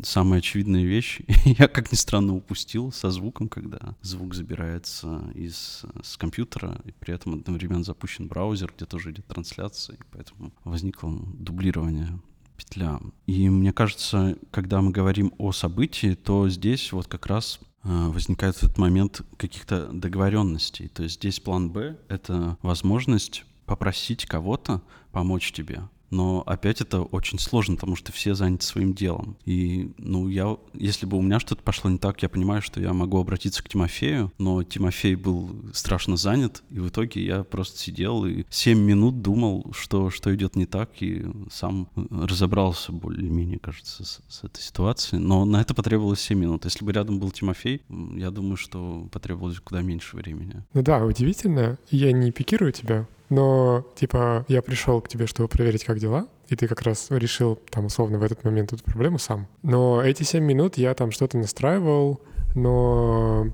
[0.02, 6.16] самая очевидная вещь, я, как ни странно, упустил со звуком, когда звук забирается из с
[6.16, 12.20] компьютера, и при этом одновременно запущен браузер, где тоже идет трансляция, и поэтому возникло дублирование
[12.60, 13.00] петля.
[13.26, 18.56] И мне кажется, когда мы говорим о событии, то здесь вот как раз э, возникает
[18.56, 20.88] этот момент каких-то договоренностей.
[20.88, 25.80] То есть здесь план Б— это возможность попросить кого-то помочь тебе.
[26.10, 29.36] Но опять это очень сложно, потому что все заняты своим делом.
[29.44, 32.92] И, ну, я, если бы у меня что-то пошло не так, я понимаю, что я
[32.92, 38.24] могу обратиться к Тимофею, но Тимофей был страшно занят, и в итоге я просто сидел
[38.26, 44.20] и 7 минут думал, что, что идет не так, и сам разобрался более-менее, кажется, с,
[44.28, 45.20] с этой ситуацией.
[45.20, 46.64] Но на это потребовалось 7 минут.
[46.64, 47.82] Если бы рядом был Тимофей,
[48.16, 50.64] я думаю, что потребовалось куда меньше времени.
[50.74, 51.78] Ну да, удивительно.
[51.90, 56.56] Я не пикирую тебя, но, типа, я пришел к тебе, чтобы проверить, как дела, и
[56.56, 59.46] ты как раз решил, там, условно, в этот момент эту проблему сам.
[59.62, 62.20] Но эти 7 минут я там что-то настраивал,
[62.54, 63.46] но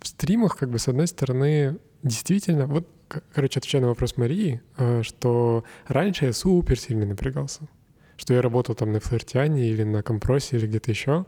[0.00, 2.86] в стримах, как бы, с одной стороны, действительно, вот,
[3.32, 7.66] короче, отвечая на вопрос Марии, э, что раньше я супер сильно напрягался
[8.16, 11.26] что я работал там на флиртяне или на компросе или где-то еще,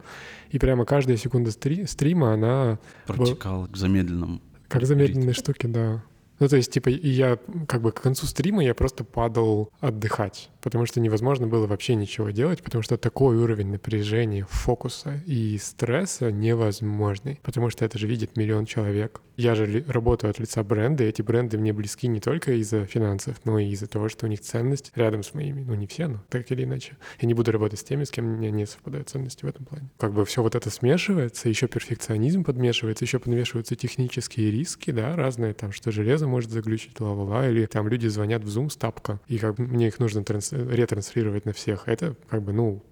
[0.50, 4.40] и прямо каждая секунда стри- стрима, она Протекал к замедленному.
[4.68, 6.05] как замедленные штуки, да.
[6.38, 10.85] Ну, то есть, типа, я как бы к концу стрима я просто падал отдыхать, потому
[10.85, 17.38] что невозможно было вообще ничего делать, потому что такой уровень напряжения, фокуса и стресса невозможный,
[17.44, 19.20] потому что это же видит миллион человек.
[19.37, 23.37] Я же работаю от лица бренда, и эти бренды мне близки не только из-за финансов,
[23.44, 25.62] но и из-за того, что у них ценность рядом с моими.
[25.62, 26.96] Ну, не все, но так или иначе.
[27.20, 29.66] Я не буду работать с теми, с кем у меня не совпадают ценности в этом
[29.66, 29.90] плане.
[29.98, 35.52] Как бы все вот это смешивается, еще перфекционизм подмешивается, еще подмешиваются технические риски, да, разные
[35.52, 39.38] там, что железо может заглючить, ла-ла-ла, или там люди звонят в Zoom с тапка, и
[39.38, 41.88] как мне их нужно транс- ретранслировать на всех.
[41.88, 42.83] Это как бы, ну,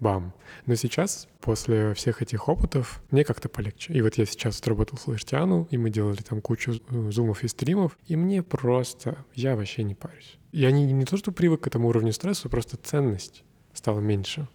[0.00, 0.34] бам.
[0.66, 3.92] Но сейчас, после всех этих опытов, мне как-то полегче.
[3.94, 7.96] И вот я сейчас отработал флештиану, и мы делали там кучу э, зумов и стримов,
[8.06, 10.38] и мне просто, я вообще не парюсь.
[10.52, 14.48] Я не, не то, что привык к этому уровню стресса, просто ценность стала меньше.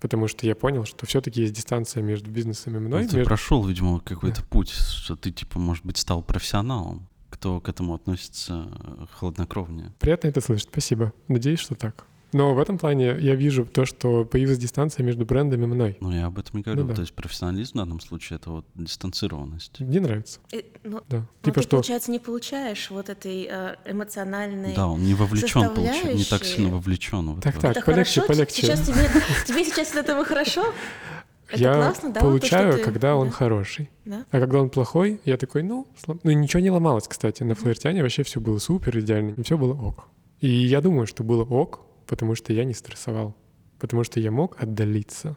[0.00, 3.02] Потому что я понял, что все-таки есть дистанция между бизнесом и мной.
[3.02, 7.08] Ну, ты между- прошел, видимо, какой-то путь, что ты, типа, может быть, стал профессионалом,
[7.42, 9.92] кто к этому относится э, хладнокровнее.
[9.98, 11.12] Приятно это слышать, спасибо.
[11.26, 12.04] Надеюсь, что так.
[12.32, 15.96] Но в этом плане я вижу то, что появилась дистанция между брендом и мной.
[16.00, 16.82] Ну, я об этом и говорю.
[16.82, 16.94] Ну да.
[16.94, 19.80] То есть профессионализм в данном случае— это вот дистанцированность.
[19.80, 21.18] Мне нравится, Э, ну, да.
[21.18, 21.70] ну, типа ты, что...
[21.78, 24.76] получается, не получаешь вот этой э, эмоциональной...
[24.76, 27.32] Да, он не вовлечен, получается, не так сильно вовлечен.
[27.32, 27.60] в Так, это.
[27.62, 27.76] так.
[27.78, 28.34] Это полегче, хорошо?
[28.34, 28.62] полегче.
[28.62, 29.10] Сейчас тебе,
[29.48, 30.72] тебе сейчас от этого хорошо?
[31.52, 32.20] Это я классно, да?
[32.20, 33.90] вот то, получаю, ты- когда он да, хороший.
[34.04, 34.24] да?
[34.30, 37.42] А когда он плохой, я такой, ну, слом- ну ничего не ломалось, кстати.
[37.42, 40.08] На флиртяне вообще все было супер идеально, все было ок.
[40.40, 43.34] И я думаю, что было ок, потому что я не стрессовал,
[43.78, 45.36] потому что я мог отдалиться.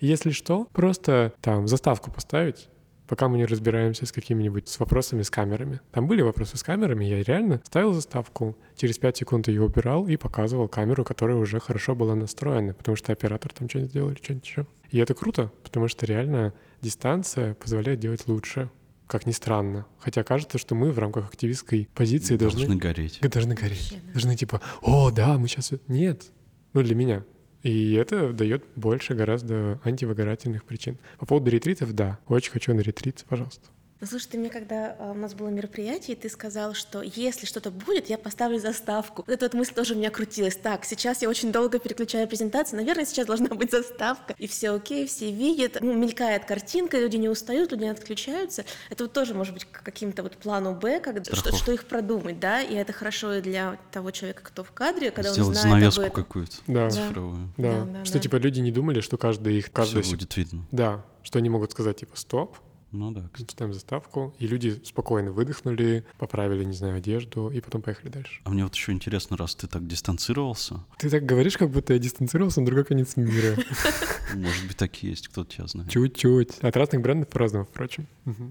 [0.00, 2.68] Если что, просто там заставку поставить,
[3.06, 5.80] пока мы не разбираемся с какими-нибудь с вопросами с камерами.
[5.92, 10.16] Там были вопросы с камерами, я реально ставил заставку, через 5 секунд ее убирал и
[10.16, 14.46] показывал камеру, которая уже хорошо была настроена, потому что оператор там что-нибудь сделал или что-нибудь
[14.46, 14.66] еще.
[14.90, 18.70] И это круто, потому что реально дистанция позволяет делать лучше,
[19.06, 19.86] как ни странно.
[19.98, 23.20] Хотя кажется, что мы в рамках активистской позиции должны, должны гореть.
[23.20, 23.98] должны гореть.
[24.12, 25.72] Должны типа, о, да, мы сейчас...
[25.88, 26.30] Нет.
[26.72, 27.24] Ну, для меня.
[27.64, 30.98] И это дает больше гораздо антивыгорательных причин.
[31.18, 33.68] По поводу ретритов, да, очень хочу на ретрит, пожалуйста.
[34.00, 37.70] Ну, слушай, ты мне когда а, у нас было мероприятие, ты сказал, что если что-то
[37.70, 39.24] будет, я поставлю заставку.
[39.26, 40.56] Вот эта вот мысль тоже у меня крутилась.
[40.56, 45.06] Так, сейчас я очень долго переключаю презентацию, наверное, сейчас должна быть заставка, и все окей,
[45.06, 48.64] все видят, ну, мелькает картинка, люди не устают, люди не отключаются.
[48.90, 52.60] Это вот тоже может быть каким-то вот плану Б, как, что, что их продумать, да,
[52.60, 56.00] и это хорошо и для того человека, кто в кадре, когда Сделать он знает занавеску
[56.00, 56.24] об этом.
[56.24, 56.90] какую-то Да.
[56.90, 57.52] цифровую.
[57.56, 58.20] Да, Да, да, что да.
[58.20, 59.72] типа люди не думали, что каждый их...
[59.72, 60.66] Каждый Все будет видно.
[60.72, 62.58] Да, что они могут сказать типа стоп,
[62.94, 63.50] Ну да, кстати.
[63.52, 68.40] ставим заставку, и люди спокойно выдохнули, поправили, не знаю, одежду, и потом поехали дальше.
[68.44, 71.98] А мне вот еще интересно, раз ты так дистанцировался, Ты так говоришь, как будто я
[71.98, 73.56] дистанцировался на другой конец мира.
[74.34, 75.90] может быть, так и есть, кто тебя знает.
[75.90, 76.58] Чуть-чуть.
[76.60, 78.06] От разных брендов по-разному, впрочем.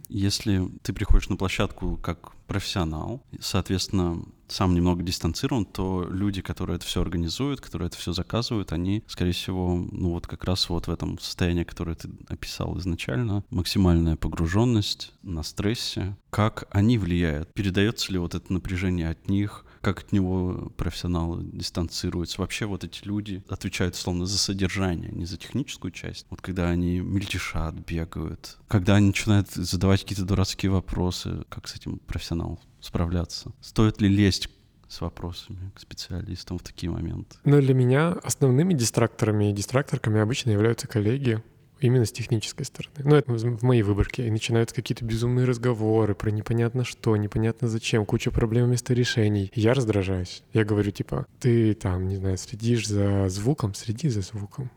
[0.10, 6.86] Если ты приходишь на площадку как профессионал, соответственно, сам немного дистанцирован, то люди, которые это
[6.86, 10.92] все организуют, которые это все заказывают, они, скорее всего, ну вот как раз вот в
[10.92, 18.20] этом состоянии, которое ты описал изначально, максимальная погруженность на стрессе, как они влияют, передается ли
[18.20, 22.40] вот это напряжение от них, как от него профессионалы дистанцируются.
[22.40, 26.26] Вообще вот эти люди отвечают словно за содержание, не за техническую часть.
[26.30, 32.00] Вот когда они мельтешат, бегают, когда они начинают задавать какие-то дурацкие вопросы, как с этим
[32.00, 33.52] профессионал справляться?
[33.60, 34.48] Стоит ли лезть
[34.88, 37.36] с вопросами к специалистам в такие моменты?
[37.44, 41.44] Но для меня основными дистракторами и дистракторками обычно являются коллеги
[41.88, 42.96] именно с технической стороны.
[43.04, 44.28] Ну, это в моей выборке.
[44.28, 49.52] И начинаются какие-то безумные разговоры про непонятно что, непонятно зачем, куча проблем вместо решений.
[49.56, 50.44] Я раздражаюсь.
[50.54, 54.72] Я говорю, типа, ты там, не знаю, следишь за звуком, следи за звуком.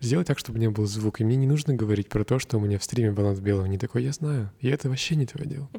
[0.00, 1.20] Сделай так, чтобы не был звук.
[1.20, 3.78] И мне не нужно говорить про то, что у меня в стриме баланс белого не
[3.78, 4.04] такой.
[4.04, 4.52] Я знаю.
[4.60, 5.70] И это вообще не твое дело.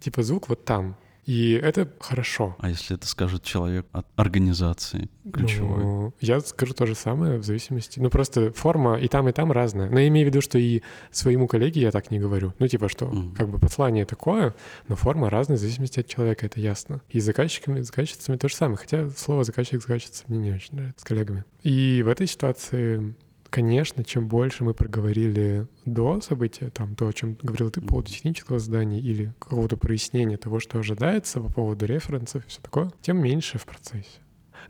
[0.00, 0.96] Типа звук вот там.
[1.26, 2.54] И это хорошо.
[2.58, 5.82] А если это скажет человек от организации ключевой?
[5.82, 7.98] Ну, я скажу то же самое в зависимости.
[7.98, 9.88] Ну, просто форма и там, и там разная.
[9.88, 12.52] Но я имею в виду, что и своему коллеге я так не говорю.
[12.58, 13.34] Ну, типа, что Мгм.
[13.34, 14.54] как бы послание такое,
[14.88, 17.00] но форма разная в зависимости от человека, это ясно.
[17.08, 18.76] И с заказчиками, с заказчицами то же самое.
[18.76, 21.44] Хотя слово заказчик, заказчица мне не очень нравится, с коллегами.
[21.62, 23.14] И в этой ситуации
[23.54, 28.10] Конечно, чем больше мы проговорили до события, там то, о чем говорил ты по поводу
[28.10, 33.22] технического задания или какого-то прояснения того, что ожидается по поводу референсов и все такое, тем
[33.22, 34.18] меньше в процессе.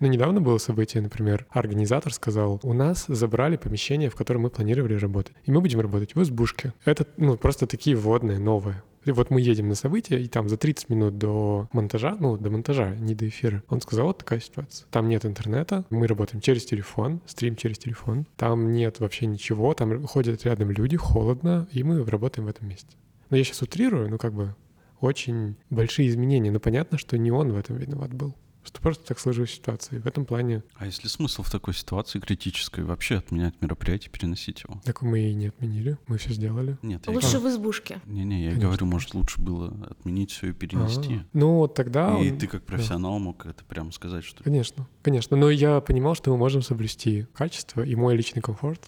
[0.00, 4.96] Но недавно было событие, например, организатор сказал, у нас забрали помещение, в котором мы планировали
[4.96, 6.74] работать, и мы будем работать в избушке.
[6.84, 8.82] Это ну, просто такие вводные, новые.
[9.06, 12.94] Вот мы едем на событие, и там за 30 минут до монтажа, ну, до монтажа,
[12.94, 14.86] не до эфира, он сказал, вот такая ситуация.
[14.90, 20.06] Там нет интернета, мы работаем через телефон, стрим через телефон, там нет вообще ничего, там
[20.06, 22.96] ходят рядом люди, холодно, и мы работаем в этом месте.
[23.30, 24.54] Но я сейчас утрирую, ну, как бы
[25.00, 28.34] очень большие изменения, но понятно, что не он в этом виноват был
[28.64, 29.98] что просто так сложилась ситуация.
[29.98, 30.62] И в этом плане...
[30.76, 34.80] А если смысл в такой ситуации критической вообще отменять мероприятие, переносить его?
[34.84, 36.78] Так мы и не отменили, мы все сделали.
[36.82, 37.40] Нет, Лучше я...
[37.40, 38.00] в избушке.
[38.06, 38.68] Не-не, я Конечно.
[38.68, 41.14] говорю, может, лучше было отменить все и перенести.
[41.14, 41.26] А-а-а.
[41.32, 42.18] Ну, вот тогда...
[42.18, 42.38] И он...
[42.38, 43.18] ты как профессионал да.
[43.18, 44.42] мог это прямо сказать, что...
[44.42, 45.36] Конечно, конечно.
[45.36, 48.82] Но я понимал, что мы можем соблюсти качество и мой личный комфорт.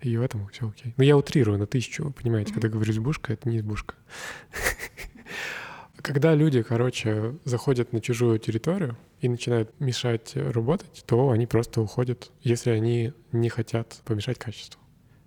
[0.00, 0.94] И в этом все окей.
[0.96, 2.54] Но я утрирую на тысячу, понимаете, mm-hmm.
[2.54, 3.94] когда говорю избушка, это не избушка.
[6.02, 12.30] Когда люди, короче, заходят на чужую территорию и начинают мешать работать, то они просто уходят,
[12.42, 14.80] если они не хотят помешать качеству.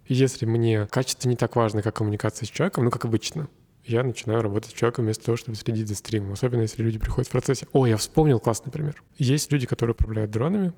[0.06, 3.48] И если мне качество не так важно, как коммуникация с человеком, ну, как обычно,
[3.86, 6.34] я начинаю работать с человеком вместо того, чтобы следить за стримом.
[6.34, 7.68] Особенно, если люди приходят в процессе.
[7.74, 9.02] О, я вспомнил классный пример.
[9.18, 10.74] Есть люди, которые управляют дронами,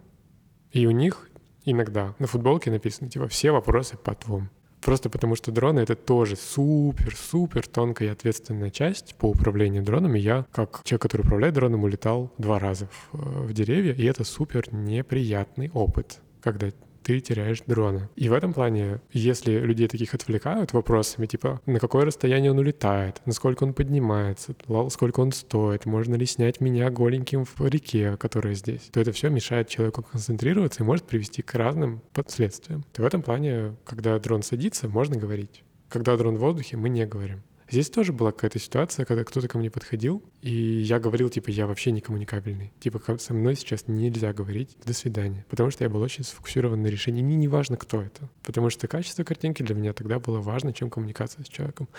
[0.71, 1.29] и у них
[1.65, 4.49] иногда на футболке написано, типа, все вопросы потом.
[4.83, 10.19] Просто потому что дроны— это тоже супер-супер тонкая и ответственная часть по управлению дронами.
[10.19, 14.73] Я, как человек, который управляет дроном, улетал два раза в, в деревья, и это супер
[14.73, 16.69] неприятный опыт, когда
[17.03, 18.09] ты теряешь дрона.
[18.15, 23.21] И в этом плане, если людей таких отвлекают вопросами, типа, на какое расстояние он улетает,
[23.25, 24.55] насколько он поднимается,
[24.89, 29.29] сколько он стоит, можно ли снять меня голеньким в реке, которая здесь, то это все
[29.29, 32.83] мешает человеку концентрироваться и может привести к разным последствиям.
[32.93, 35.63] То в этом плане, когда дрон садится, можно говорить.
[35.89, 37.43] Когда дрон в воздухе, мы не говорим.
[37.73, 41.65] Здесь тоже была какая-то ситуация, когда кто-то ко мне подходил, и я говорил, типа, я
[41.65, 42.71] вообще не коммуникабельный.
[42.79, 46.85] Типа, со мной сейчас нельзя говорить «до свидания», потому что я был очень сфокусирован на
[46.85, 48.29] решении, не, не важно, кто это.
[48.43, 51.89] Потому что качество картинки для меня тогда было важно, чем коммуникация с человеком.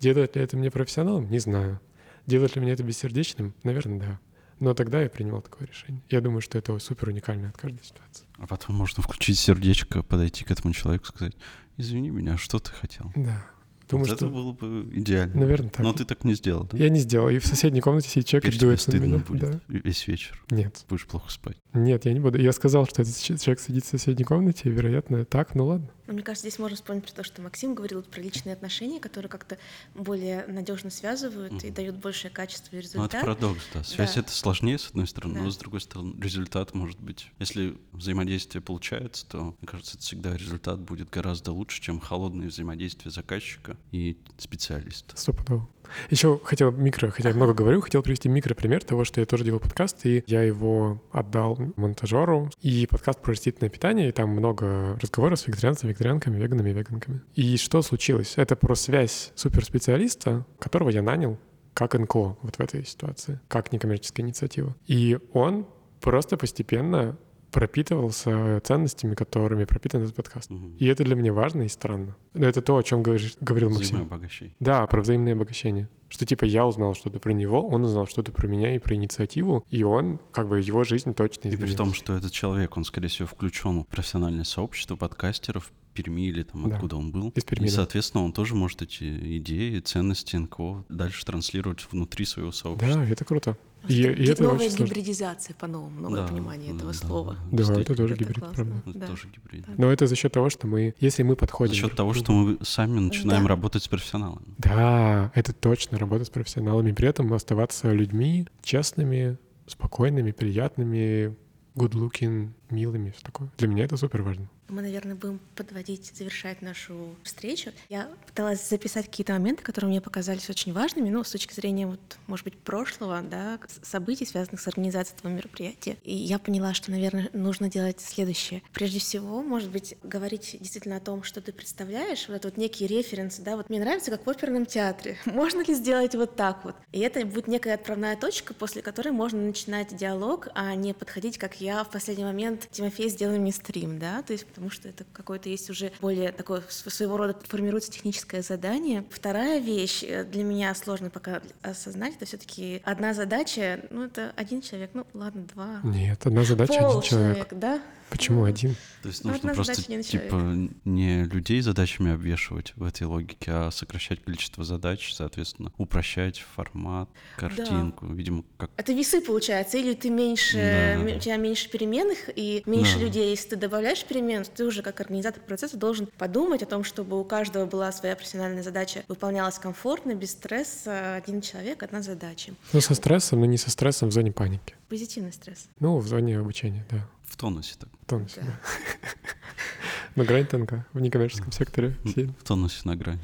[0.00, 1.30] Делает ли это мне профессионалом?
[1.30, 1.80] Не знаю.
[2.26, 3.54] Делает ли меня это бессердечным?
[3.62, 4.20] Наверное, да.
[4.58, 6.02] Но тогда я принимал такое решение.
[6.10, 8.26] Я думаю, что это супер уникально от каждой ситуации.
[8.36, 11.36] А потом можно включить сердечко, подойти к этому человеку и сказать,
[11.76, 13.12] извини меня, что ты хотел?
[13.14, 13.46] Да.
[13.90, 14.26] Думаю, вот что...
[14.26, 15.40] это было бы идеально.
[15.40, 15.80] Наверное, так.
[15.80, 16.78] Но ты так не сделал, да?
[16.78, 17.28] Я не сделал.
[17.28, 19.18] И в соседней комнате сидит человек Теперь и дует стыдно меня.
[19.18, 19.60] будет да.
[19.68, 20.42] весь вечер.
[20.50, 20.84] Нет.
[20.88, 21.56] Будешь плохо спать.
[21.74, 22.38] Нет, я не буду.
[22.38, 25.90] Я сказал, что этот человек сидит в соседней комнате, и, вероятно, так, ну ладно.
[26.12, 29.58] Мне кажется, здесь можно вспомнить про то, что Максим говорил про личные отношения, которые как-то
[29.94, 31.68] более надежно связывают mm-hmm.
[31.68, 33.12] и дают большее качество и результат.
[33.12, 33.84] Ну, это парадокс, да.
[33.84, 34.20] Связь да.
[34.20, 35.42] это сложнее, с одной стороны, да.
[35.42, 37.30] но с другой стороны, результат может быть.
[37.38, 43.10] Если взаимодействие получается, то, мне кажется, это всегда результат будет гораздо лучше, чем холодное взаимодействие
[43.10, 45.16] заказчика и специалиста.
[45.16, 45.68] Стопудово.
[46.08, 49.60] Еще хотел микро, хотя я много говорю, хотел привести микропример того, что я тоже делал
[49.60, 52.50] подкаст, и я его отдал монтажеру.
[52.62, 57.20] И подкаст про растительное питание, и там много разговоров с вегетарианцами, вегетарианками, веганами веганками.
[57.34, 58.34] И что случилось?
[58.36, 61.38] Это про связь суперспециалиста, которого я нанял
[61.74, 64.74] как НКО вот в этой ситуации, как некоммерческая инициатива.
[64.86, 65.66] И он
[66.00, 67.16] просто постепенно
[67.50, 70.50] пропитывался ценностями, которыми пропитан этот подкаст.
[70.50, 70.76] Угу.
[70.78, 72.16] И это для меня важно и странно.
[72.34, 73.96] Но это то, о чем говоришь, говорил Максим.
[73.96, 74.54] Взаимообогащение.
[74.60, 75.88] Да, про взаимное обогащение.
[76.08, 79.64] Что типа я узнал что-то про него, он узнал что-то про меня и про инициативу,
[79.70, 81.70] и он, как бы, его жизнь точно И изменилась.
[81.70, 86.44] при том, что этот человек, он, скорее всего, включен в профессиональное сообщество подкастеров, Перми или
[86.44, 86.76] там Да.
[86.76, 87.30] откуда он был.
[87.30, 87.74] Из Перми, и, да.
[87.76, 93.04] соответственно, он тоже может эти идеи, ценности НКО дальше транслировать внутри своего сообщества.
[93.04, 93.56] Да, это круто.
[93.88, 97.36] И, и это новая очень гибридизация по-новому, новое Да, понимание этого да, слова.
[97.50, 98.54] да, Да, это тоже Это гибрид, классно.
[98.64, 98.82] правда.
[98.90, 99.06] Это Да.
[99.06, 99.64] тоже гибрид.
[99.66, 99.72] Да.
[99.78, 101.74] Но это за счет того, что мы, если мы подходим...
[101.74, 103.48] За счет того, что мы сами начинаем Да.
[103.48, 104.44] работать с профессионалами.
[104.58, 111.34] Да, это точно, работа с профессионалами, при этом оставаться людьми честными, спокойными, приятными,
[111.74, 113.48] good-looking, милыми, все такое.
[113.58, 114.48] Для меня это супер важно.
[114.68, 117.72] Мы, наверное, будем подводить, завершать нашу встречу.
[117.88, 122.00] Я пыталась записать какие-то моменты, которые мне показались очень важными, ну, с точки зрения, вот,
[122.28, 125.96] может быть, прошлого, да, событий, связанных с организацией этого мероприятия.
[126.04, 128.62] И я поняла, что, наверное, нужно делать следующее.
[128.72, 132.86] Прежде всего, может быть, говорить действительно о том, что ты представляешь, вот этот вот некий
[132.86, 135.18] референс, да, вот мне нравится, как в оперном театре.
[135.24, 136.76] Можно ли сделать вот так вот?
[136.92, 141.60] И это будет некая отправная точка, после которой можно начинать диалог, а не подходить, как
[141.60, 145.48] я в последний момент, Тимофей, сделай мне стрим, да, то есть потому что это какое-то
[145.48, 149.04] есть уже более такое св- своего рода формируется техническое задание.
[149.10, 154.60] Вторая вещь э, для меня сложно пока осознать, это все-таки одна задача, ну это один
[154.62, 155.80] человек, ну ладно, два.
[155.84, 157.08] Нет, одна задача, один Пол человек.
[157.48, 157.80] человека, да?
[158.10, 158.76] Почему один?
[159.02, 160.54] То есть Ну, нужно одна просто не типа
[160.84, 168.06] не людей задачами обвешивать в этой логике, а сокращать количество задач, соответственно, упрощать формат, картинку,
[168.06, 172.62] видимо, как Это весы получается, или ты меньше, Да, да, у тебя меньше переменных и
[172.66, 173.04] меньше Да.
[173.06, 173.30] людей.
[173.30, 177.18] Если ты добавляешь перемен, то ты уже как организатор процесса должен подумать о том, чтобы
[177.18, 182.52] у каждого была своя профессиональная задача, выполнялась комфортно, без стресса, один человек, одна задача.
[182.72, 184.74] Ну, со стрессом, но не со стрессом в зоне паники.
[184.88, 185.68] Позитивный стресс.
[185.78, 187.06] Ну, в зоне обучения, да.
[187.30, 187.88] В тонусе так.
[188.02, 188.60] В тонусе, Да.
[190.16, 191.96] Но грань тонка в некоммерческом секторе.
[192.04, 193.20] В тонусе на грани.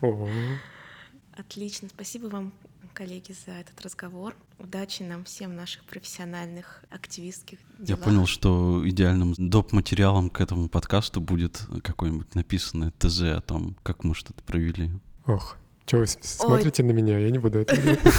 [1.36, 1.88] Отлично.
[1.88, 2.52] Спасибо вам,
[2.92, 4.34] коллеги, за этот разговор.
[4.58, 8.04] Удачи нам всем в наших профессиональных активистских Я делах.
[8.04, 9.72] понял, что идеальным доп.
[9.72, 14.90] материалом к этому подкасту будет какое-нибудь написанное ТЗ о том, как мы что-то провели.
[15.26, 15.56] Ох.
[15.86, 17.18] Че вы смотрите на меня?
[17.18, 18.00] Я не буду это делать.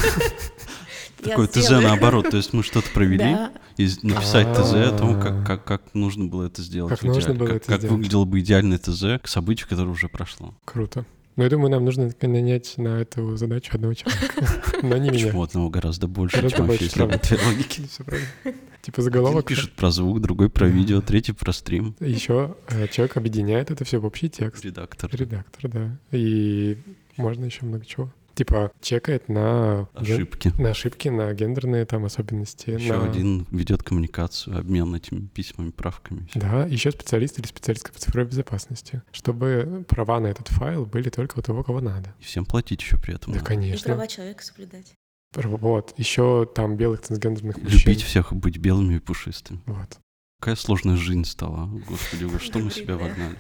[1.22, 3.36] Такое ТЗ наоборот, то есть мы что-то провели,
[3.78, 6.92] и написать ТЗ о том, как, как, как нужно было это сделать.
[6.92, 10.54] Как нужно было это как выглядело бы идеальное ТЗ к событию, которое уже прошло.
[10.66, 11.06] Круто.
[11.36, 14.46] Но я думаю, нам нужно нанять на эту задачу одного человека.
[14.84, 15.26] Но не меня.
[15.26, 17.88] Почему одного гораздо больше, Гораздо чем больше, вообще, если.
[17.88, 18.30] Всё правильно.
[18.84, 19.48] Типа Один заголовок.
[19.48, 21.96] пишет про звук, другой про видео, третий про стрим.
[22.00, 24.64] Еще э, человек объединяет это все в общий текст.
[24.64, 25.10] Редактор.
[25.14, 25.98] Редактор, да.
[26.12, 26.78] И
[27.18, 28.12] можно еще много чего.
[28.36, 30.52] Типа чекает на ген- Ошибки.
[30.60, 32.72] на ошибки, на гендерные там особенности.
[32.72, 36.26] Еще на- один ведет коммуникацию, обмен этими письмами, правками.
[36.32, 36.40] всё.
[36.40, 41.38] Да, еще специалист или специалистка по цифровой безопасности, чтобы права на этот файл были только
[41.38, 42.14] у того, кого надо.
[42.20, 43.34] И всем платить еще при этом.
[43.34, 43.54] Да, надо.
[43.54, 43.86] И конечно.
[43.94, 44.94] права человека соблюдать.
[45.36, 45.94] Вот.
[45.98, 47.80] Еще там белых трансгендерных мужчин.
[47.80, 49.62] Любить всех, быть белыми и пушистыми.
[49.66, 49.98] Вот.
[50.44, 51.68] Какая сложная жизнь стала.
[51.88, 53.38] Господи, во что мы себя вогнали?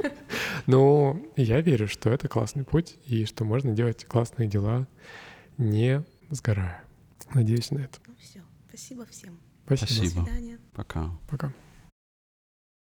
[0.67, 4.87] Ну, я верю, что это классный путь, и что можно делать классные дела,
[5.57, 6.81] не сгорая.
[7.33, 7.97] Надеюсь на это.
[8.07, 8.41] Ну все.
[8.69, 9.37] Спасибо всем.
[9.65, 9.85] Спасибо.
[9.89, 10.21] Спасибо.
[10.21, 10.59] До свидания.
[10.73, 11.11] Пока.
[11.29, 11.51] Пока.